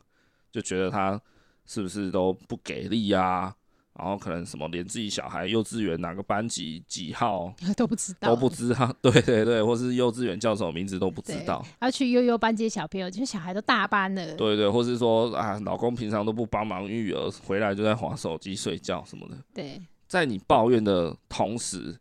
[0.50, 1.20] 就觉得他。
[1.66, 3.50] 是不是都不给力、啊？
[3.98, 8.94] 然后可能什么连自己小孩幼稚园哪个班级几号 都不知道，都不知道。
[9.00, 11.64] 对对对，或是幼稚园叫什么名字都不知道。
[11.80, 14.26] 要去悠悠班接小朋友，就是小孩都大班了。
[14.34, 19.38] 对，对对，或是说啊，老公平常都不帮忙育儿，回来就在划手机睡觉什么的。
[19.54, 21.98] 对，在你抱怨的同时，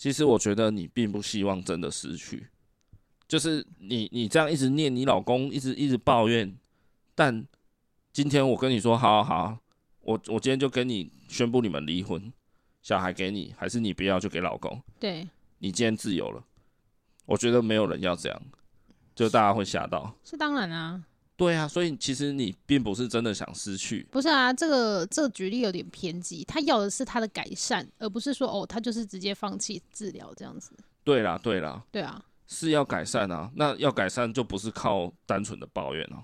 [0.00, 2.48] 其实我觉得你并不希望真的失去。
[3.28, 6.56] 就是你你这样一直念你老公，一直一直抱怨，
[7.14, 7.46] 但。
[8.12, 9.58] 今天我跟你说，好好好，
[10.00, 12.20] 我我今天就跟你宣布你们离婚，
[12.82, 14.82] 小孩给你，还是你不要就给老公。
[14.98, 15.28] 对，
[15.58, 16.44] 你今天自由了，
[17.24, 18.42] 我觉得没有人要这样，
[19.14, 20.12] 就大家会吓到。
[20.24, 21.04] 是当然啊。
[21.40, 24.06] 对啊，所以其实你并不是真的想失去。
[24.10, 30.72] 不是啊，这个这个举例有点偏激，他要的是他的改善，而不是说哦，他就是直接放弃治疗这样子。
[31.02, 36.22] 对啦，对啦，对啊，是要改善啊，那要改善就不是靠单纯的抱怨啊。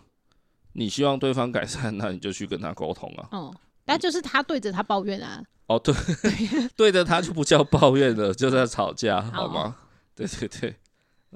[0.75, 3.29] 你希望对方改善，那你就去跟他沟通啊。
[3.33, 3.57] 哦，
[3.87, 5.43] 那就是他对着他抱怨啊。
[5.69, 5.95] 哦，对，
[6.77, 9.71] 对着他就不叫抱怨了，就在吵架，好吗？
[9.71, 9.77] 好
[10.15, 10.77] 对对对，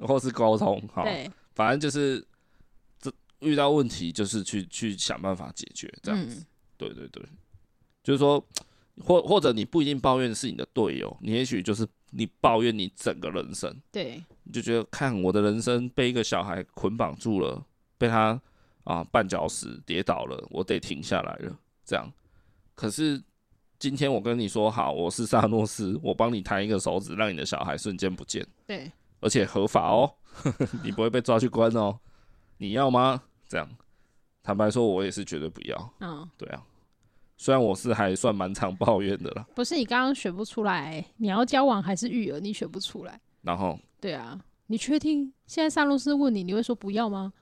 [0.07, 1.03] 或是沟通，好，
[1.55, 2.30] 反正就是这
[3.41, 6.39] 遇到问题就是去去想办法解决，这样子。
[6.39, 6.45] 嗯、
[6.77, 7.23] 对对对，
[8.03, 8.43] 就是说，
[8.99, 13.75] 或或者你不一定抱怨是你的队友，你也许就是你抱怨你整个人生。
[13.91, 17.65] 对，你就觉得看我的人生被一个小孩捆绑住了，
[17.97, 18.41] 被他。
[18.83, 21.55] 啊，绊脚石跌倒了，我得停下来了。
[21.85, 22.11] 这样，
[22.73, 23.21] 可是
[23.77, 28.43] 今天我跟你说好，我是萨诺斯，我帮你弹一个手指，让你的小孩瞬间不见。
[28.65, 30.11] 对，而且合法哦，
[30.83, 31.99] 你不会被抓去关哦，
[32.57, 33.21] 你要吗？
[33.51, 33.69] 这样，
[34.41, 35.93] 坦白说，我也是绝对不要。
[35.99, 36.63] 嗯，对啊，
[37.35, 39.45] 虽然我是还算蛮常抱怨的啦。
[39.53, 42.39] 不是你刚刚选不出来，你要交往还是育儿？
[42.39, 43.19] 你选不出来。
[43.41, 47.33] 然后，对啊，你确定现在上律师问你，你会说不要吗？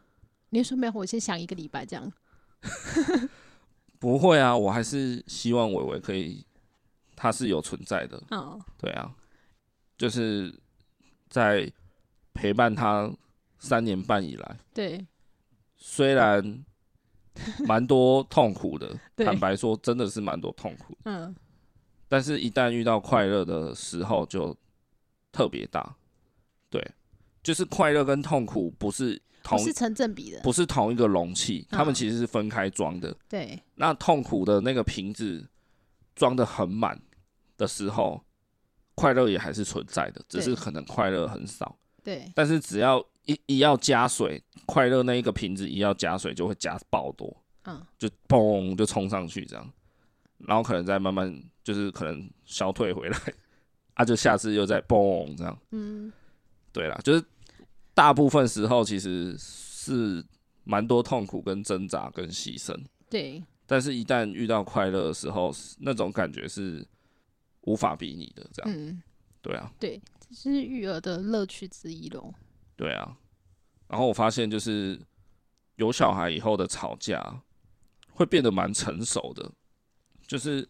[0.49, 2.11] 你会说没有，我先想一个礼拜这样。
[3.99, 6.43] 不会啊，我还是希望伟伟可以，
[7.15, 8.19] 他是有存在的。
[8.31, 9.13] 嗯，对啊，
[9.95, 10.51] 就是
[11.29, 11.71] 在
[12.33, 13.11] 陪伴他
[13.59, 15.05] 三年半以来，对，
[15.79, 16.63] 虽然
[17.65, 20.95] 蛮多痛苦的，坦白说，真的是蛮多痛苦。
[21.05, 21.35] 嗯，
[22.07, 24.55] 但是一旦遇到快乐的时候，就
[25.31, 25.95] 特别大。
[26.69, 26.85] 对，
[27.41, 29.19] 就是快乐跟痛苦不是。
[29.41, 33.15] 同不是成正比的，不是同一个容器，他们其实是分开装的。
[33.29, 35.47] 对，那痛苦的那个瓶子
[36.13, 37.01] 装的很满
[37.57, 38.21] 的时候，
[38.95, 41.79] 快乐也还是存在的，只是可能快乐很少。
[42.03, 47.35] 对，但是只要一一要加水，快乐那一个瓶子一要加水，就会加爆多。
[47.63, 49.73] 嗯，就嘣就冲上去这样，
[50.39, 53.17] 然后可能再慢慢就是可能消退回来，
[53.93, 55.57] 啊，就下次又再嘣这样。
[55.71, 56.11] 嗯，
[56.71, 57.23] 对啦，就是。
[57.95, 60.23] 大部分时候其实是
[60.63, 62.73] 蛮多痛苦、跟挣扎、跟牺牲。
[63.09, 66.87] 对，但是，一旦遇到快乐的时候，那种感觉是
[67.63, 68.49] 无法比拟的。
[68.53, 69.03] 这样，嗯，
[69.41, 72.33] 对啊，对，这是育儿的乐趣之一喽。
[72.79, 73.17] 对啊，
[73.89, 74.97] 然后我发现，就是
[75.75, 77.41] 有小孩以后的吵架
[78.13, 79.51] 会变得蛮成熟的，
[80.25, 80.65] 就是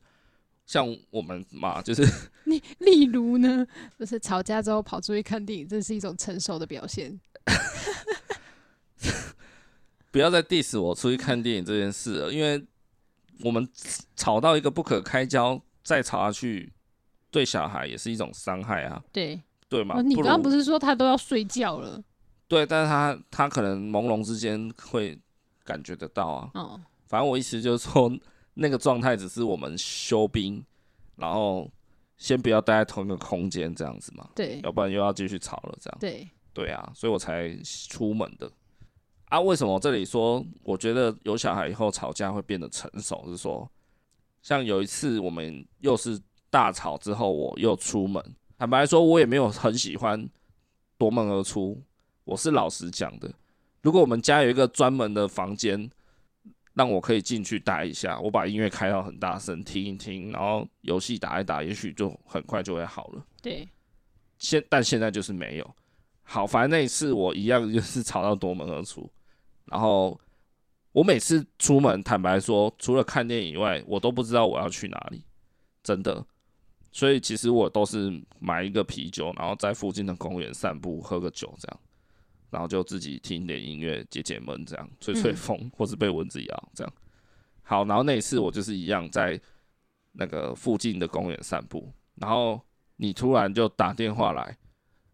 [0.65, 2.03] 像我们嘛，就是。
[2.49, 3.63] 例例如呢，
[3.99, 7.19] 就是吵架之后跑出去看电影，这是一种成熟的表现。
[10.09, 12.65] 不要再 diss 我出去看电影这件事了，因为
[13.41, 13.69] 我们
[14.15, 16.73] 吵到一个不可开交，再吵下去，
[17.29, 19.03] 对小孩也是一种伤害啊。
[19.13, 19.39] 对
[19.69, 20.01] 对嘛？
[20.01, 22.03] 你刚刚不是说他都要睡觉了？
[22.47, 25.17] 对，但是他他可能朦胧之间会
[25.63, 26.51] 感觉得到啊。
[26.55, 28.11] 哦，反正我意思就是说，
[28.55, 30.61] 那个状态只是我们休兵，
[31.15, 31.71] 然后。
[32.19, 37.57] 先不要待在同一个空间，这样子嘛，对，要不然又要继续吵了，这样，对，对啊，所以我才
[37.87, 38.51] 出门的。
[39.29, 43.23] 啊，为什么我这里说，我觉得有小孩以后吵架会变得成熟？
[43.29, 43.71] 是说，
[44.41, 48.21] 像有一次我们又是大吵之后，我又出门，
[48.59, 50.29] 坦白说，我也没有很喜欢
[50.97, 51.81] 夺门而出，
[52.25, 53.33] 我是老实讲的。
[53.81, 55.89] 如果我们家有一个专门的房间。
[56.75, 63.25] 让我可以进去待一下，我把音乐开到很大声，听一听，然后游戏打一打，也许就很快就会好了。
[63.41, 63.67] 对，
[64.37, 65.75] 现但现在就是没有。
[66.23, 69.11] 好，反正那一次我一样就是吵到夺门而出，
[69.65, 70.17] 然后
[70.93, 75.25] 我每次出门，坦白说，除了看电影以外，我都不知道我要去哪里，
[75.83, 76.25] 真的。
[76.91, 81.79] 所以其实我都是买一个啤酒，然后在附近的公园散步，喝个酒这样。
[82.51, 86.91] 然后就自己听点音乐解解闷，这样吹吹风，嗯、或是被蚊子咬，这样。
[87.61, 89.39] 好，然后那一次我就是一样在
[90.13, 92.59] 那个附近的公园散步，然后
[92.95, 94.57] 你突然就打电话来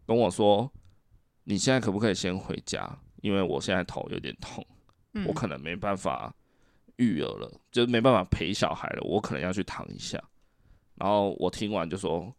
[0.06, 0.72] 跟我说，
[1.44, 2.98] 你现在可不可以先回家？
[3.20, 4.66] 因为我现在头有点痛，
[5.26, 6.34] 我可能没办法
[6.96, 10.18] 育儿了，就没办法陪小孩了，我可能要去躺一下。
[10.96, 12.34] 然后我听完就说，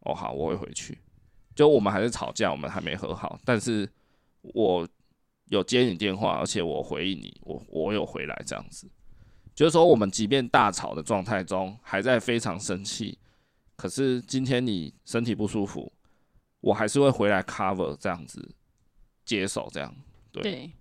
[0.00, 0.98] 哦好，我会回去。
[1.54, 3.88] 就我们还是吵架，我们还没和好，但是。
[4.54, 4.88] 我
[5.46, 8.88] 有接你电话，而且我回应你，我我有回来这样子，
[9.52, 13.18] 就是说我们即便大吵的状态中，还在非常生气，
[13.76, 15.92] 可是今天你身体不舒服，
[16.60, 18.54] 我还是会回来 cover 这样子，
[19.24, 19.92] 接手这样，
[20.30, 20.42] 对。
[20.42, 20.72] 对。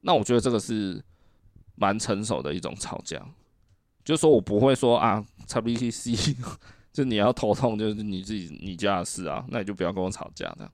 [0.00, 1.04] 那我觉得这个是
[1.74, 3.22] 蛮成熟的一种吵架，
[4.04, 6.36] 就是说我不会说啊，XBTC，
[6.92, 10.72] 就你要头痛就是你自己你家的事啊，那你就不要跟我吵架这样。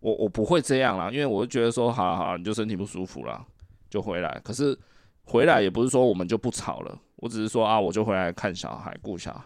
[0.00, 3.44] 我我不会这样啦，因为我就觉得说，好了好了，你就身体不舒服啦，
[3.88, 4.40] 就回来。
[4.42, 4.76] 可是
[5.22, 9.44] 回来也不是说我们就不吵了，我只是说啊，我就回来看小孩、顾小孩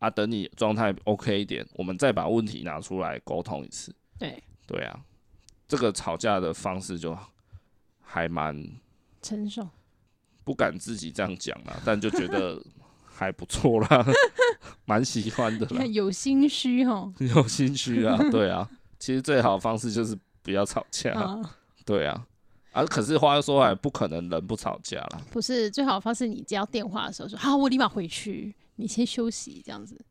[0.00, 3.94] 啊，等你状态 OK 一点，我们再把问题拿出来沟通一次。
[4.18, 5.00] 对对啊，
[5.66, 7.16] 这个吵架的方式就
[8.02, 8.62] 还蛮
[9.22, 9.66] 成熟，
[10.44, 12.62] 不敢自己这样讲啦，但就觉得
[13.20, 14.06] 还不错啦，
[14.86, 15.84] 蛮喜欢的啦。
[15.84, 18.66] 有心虚哦，有心虚啊， 对啊。
[18.98, 21.38] 其实最好的方式就是不要吵架，啊
[21.84, 22.26] 对啊，
[22.72, 25.20] 啊可是话又说回来，不可能人不吵架啦。
[25.30, 30.02] 不是最好的方式，你接到电话的时候说好，我立马回去，你先休息这样子。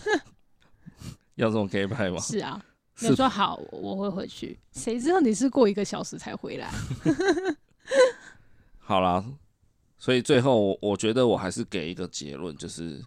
[1.36, 2.18] 要这种可以拍吗？
[2.18, 2.58] 是啊，
[3.00, 4.58] 你说好，我会回去。
[4.72, 6.70] 谁知道你是过一个小时才回来？
[8.78, 9.22] 好啦，
[10.00, 13.00] 所以最后我我觉得我还是给一个结论，就是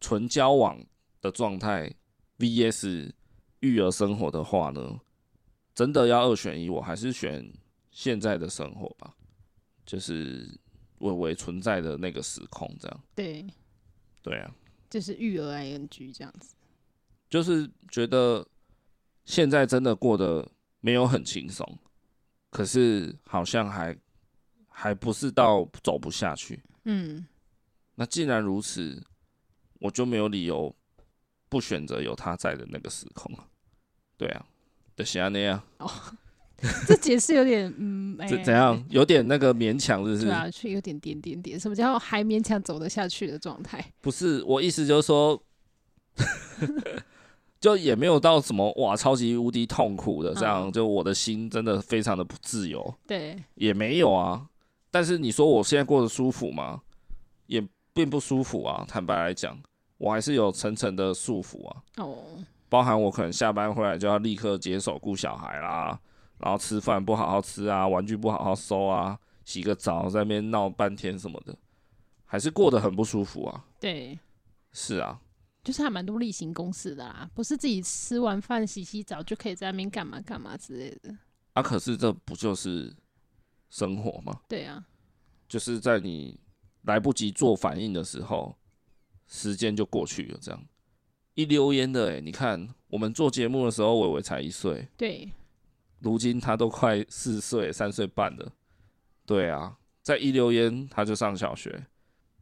[0.00, 0.80] 纯交往
[1.20, 1.92] 的状态
[2.38, 3.10] VS。
[3.62, 4.98] 育儿生活的话呢，
[5.74, 7.52] 真的要二选一，我还是选
[7.90, 9.14] 现在的生活吧，
[9.84, 10.58] 就是
[11.00, 13.04] 微微存在的那个时空这样。
[13.14, 13.46] 对，
[14.22, 14.50] 对啊，
[14.88, 16.54] 就是育儿 ing 这样子，
[17.28, 18.48] 就是觉得
[19.26, 20.50] 现在真的过得
[20.80, 21.78] 没有很轻松，
[22.48, 23.94] 可是好像还
[24.70, 26.62] 还不是到走不下去。
[26.84, 27.26] 嗯，
[27.96, 29.02] 那既然如此，
[29.78, 30.74] 我就没有理由
[31.48, 33.30] 不选择有他在的那个时空。
[34.16, 34.46] 对啊，
[34.96, 35.64] 就是这样啊。
[35.78, 35.90] 哦，
[36.86, 38.82] 这解释有点嗯， 怎怎样？
[38.90, 40.24] 有点那个勉强，是不是？
[40.26, 41.58] 对啊，却有点点点点。
[41.58, 43.84] 什么叫还勉强走得下去的状态？
[44.00, 45.42] 不是，我意思就是说，
[47.60, 50.70] 就也没有到什么哇，超级无敌痛苦的这样。
[50.70, 52.94] 就我的心真的非常的不自由。
[53.06, 54.46] 对，也没有啊。
[54.90, 56.82] 但是你说我现在过得舒服吗？
[57.46, 58.84] 也并不舒服啊。
[58.88, 59.56] 坦白来讲，
[59.98, 61.82] 我还是有层层的束缚啊。
[61.98, 62.16] 哦，
[62.68, 66.00] 包含我可能下班回来就要立刻接手顾小孩啦，
[66.38, 71.56] 然后吃饭不好好吃啊，玩具不好好收啊，洗个澡在那边闹半天什么的，
[72.24, 73.64] 还是过得很不舒服啊。
[73.78, 74.18] 对，
[74.72, 75.20] 是啊，
[75.62, 81.16] 就是还蛮多例行公事的啦，不是自己吃完饭洗洗澡就可以在那边干嘛干嘛之类的。
[81.52, 82.92] 啊，可是这不就是？
[83.70, 84.84] 生活嘛，对啊，
[85.48, 86.38] 就是在你
[86.82, 88.54] 来不及做反应的时候，
[89.26, 90.38] 时间就过去了。
[90.42, 90.62] 这样。
[91.34, 95.30] 一溜烟的，哎，你看我们做节目的时候，伟伟才一岁，对，
[96.00, 98.52] 如今他都快四岁、三岁半了，
[99.24, 101.86] 对啊，在一溜烟他就上小学，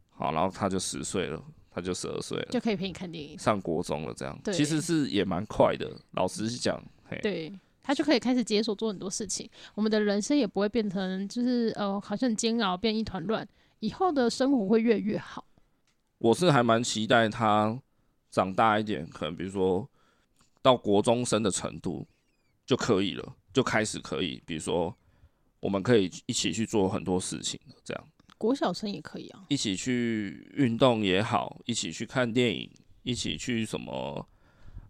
[0.09, 4.37] 好，然后他就十岁了，他就十二岁了，就可以陪你看电影，上国中了，这样。
[4.51, 5.89] 其实是也蛮快的。
[6.11, 7.53] 老实讲，嘿，对。
[7.89, 13.47] 他就可以开始解锁做很多事情，我们的人生也不会变成就是呃，好像很煎熬，变一团乱。
[13.79, 15.43] 以后的生活会越来越好。
[16.19, 17.81] 我是还蛮期待他
[18.29, 19.89] 长大一点，可能比如说
[20.61, 22.07] 到国中生的程度
[22.63, 24.95] 就可以了，就开始可以，比如说
[25.59, 28.07] 我们可以一起去做很多事情，这样。
[28.37, 32.69] 国小生也可以啊，一起去运动也好，一起去看电影，
[33.01, 34.29] 一起去什么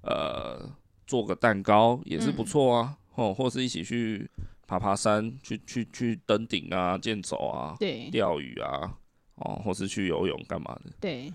[0.02, 0.70] 呃。
[1.10, 4.30] 做个蛋糕也是不错啊，哦、嗯，或是一起去
[4.68, 8.96] 爬爬山，去去去登顶啊，健走啊，对，钓鱼啊，
[9.34, 10.92] 哦，或是去游泳干嘛的？
[11.02, 11.34] 对，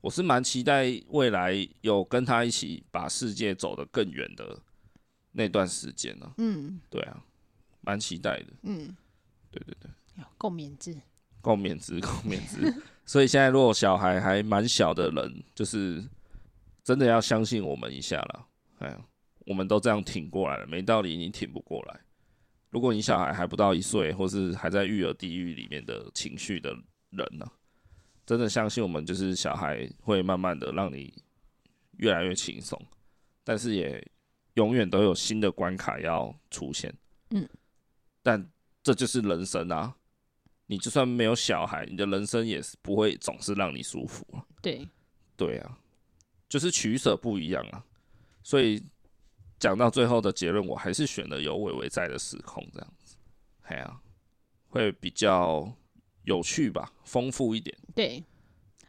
[0.00, 4.58] 我是蛮期待未来有跟他一起把世界走得更远的
[5.32, 6.32] 那段时间呢、啊。
[6.38, 7.22] 嗯，对啊，
[7.82, 8.46] 蛮期待的。
[8.62, 8.96] 嗯，
[9.50, 10.96] 对对对，共勉之，
[11.42, 12.82] 共勉之，共勉之。
[13.04, 16.02] 所以现在如果小孩还蛮小的人，就是
[16.82, 18.46] 真的要相信我们一下了。
[18.78, 18.98] 哎呀。
[19.50, 22.00] 我们都这样挺过来了，没道理你挺不过来。
[22.70, 26.70] 如果你小孩还不到一岁，或是还在育儿地狱里面的情绪的
[27.10, 27.50] 人呢、啊，
[28.24, 31.12] 真的相信我们，就是小孩会慢慢的让你
[31.96, 32.80] 越来越轻松，
[33.42, 34.00] 但是也
[34.54, 36.94] 永远都有新的关卡要出现。
[37.30, 37.44] 嗯，
[38.22, 38.48] 但
[38.84, 39.96] 这就是人生啊！
[40.66, 44.24] 你就算没有小孩，你的人生也是不会总是让你舒服。
[44.62, 44.86] 对，
[45.36, 45.76] 对啊，
[46.48, 47.84] 就是取舍不一样啊，
[48.44, 48.80] 所以。
[49.60, 53.14] 讲到最后的结论，我还是选了有伟伟在的时空这样子，
[53.62, 54.00] 哎呀、啊，
[54.70, 55.70] 会比较
[56.24, 57.76] 有趣吧，丰富一点。
[57.94, 58.24] 对，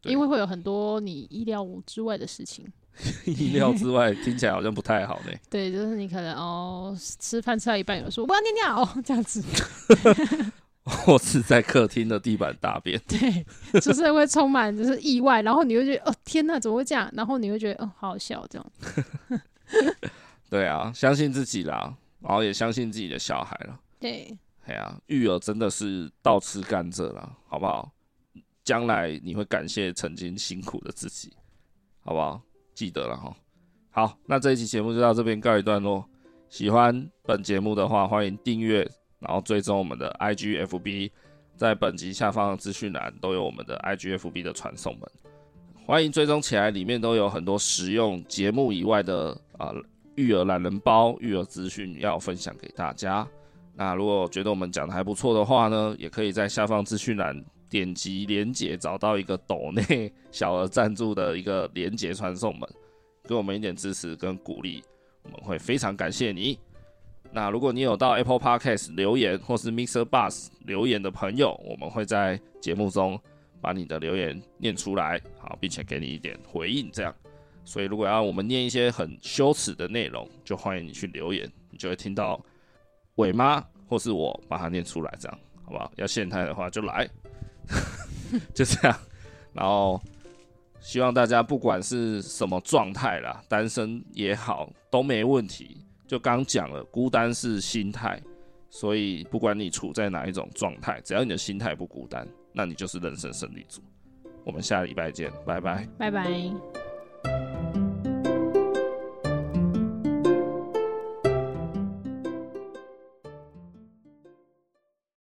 [0.01, 2.65] 对，因为会有很多你意料之外的事情。
[3.25, 5.31] 意料之外听起来好像不太好呢。
[5.49, 9.43] 对，就是你可能哦，吃饭吃到一半，有人说我要尿尿哦这样子。
[10.83, 12.99] 或是在客厅的地板大便。
[13.07, 13.45] 对，
[13.79, 17.09] 就是会充满就是意外，然后你会觉得哦天哪，怎么会这样？
[17.13, 18.71] 然后你会觉得哦好好笑这样。
[20.51, 23.79] 对啊，相信自己啦，然后也相信自己的小孩了。
[24.01, 27.89] 对，哎呀、啊，育儿真的是倒吃甘蔗啦，好不好？
[28.61, 31.31] 将来你会感谢曾经辛苦的自己，
[32.01, 32.41] 好不好？
[32.73, 33.33] 记得了哈。
[33.91, 36.05] 好，那这一期节目就到这边告一段落。
[36.49, 38.85] 喜欢本节目的话，欢迎订阅，
[39.19, 41.11] 然后追踪我们的 IGFB，
[41.55, 45.09] 在本集下方的资讯栏都有我们的 IGFB 的传送门，
[45.85, 49.73] 欢迎追踪起来，里面都有很多实用节目以外的啊。
[50.21, 53.27] 育儿懒人包，育儿资讯要分享给大家。
[53.73, 62.69] 那如果觉得我们讲的还不错的话呢，也可以在下方资讯栏点击连结，找到一个抖内小额赞助的一个连结传送门，
[63.23, 64.83] 给我们一点支持跟鼓励，
[65.23, 66.59] 我们会非常感谢你。
[67.31, 73.17] 那如果你有到 Apple Podcast 留言或是 Mixer Bus 留言的朋友，我们会在节目中
[73.61, 77.15] 把你的留言念出来，好，并且给你一点回应，这样。
[77.63, 82.43] 所以，如果要我们念一些很羞耻的内容，就欢迎你去留言，你就会听到
[83.15, 85.91] 伟妈或是我把它念出来，这样好不好？
[85.95, 87.07] 要现态的话就来，
[88.53, 88.97] 就这样。
[89.53, 90.01] 然后
[90.79, 95.77] 希望大家不管是什么状态啦，单身也好都没问题。
[96.07, 98.21] 就刚讲了，孤单是心态，
[98.69, 103.81] 所以不管你处在哪一种状态，只要你的心态不孤单，那你就是人生胜利组。
[104.43, 106.80] 我们下礼拜见，拜拜，拜拜。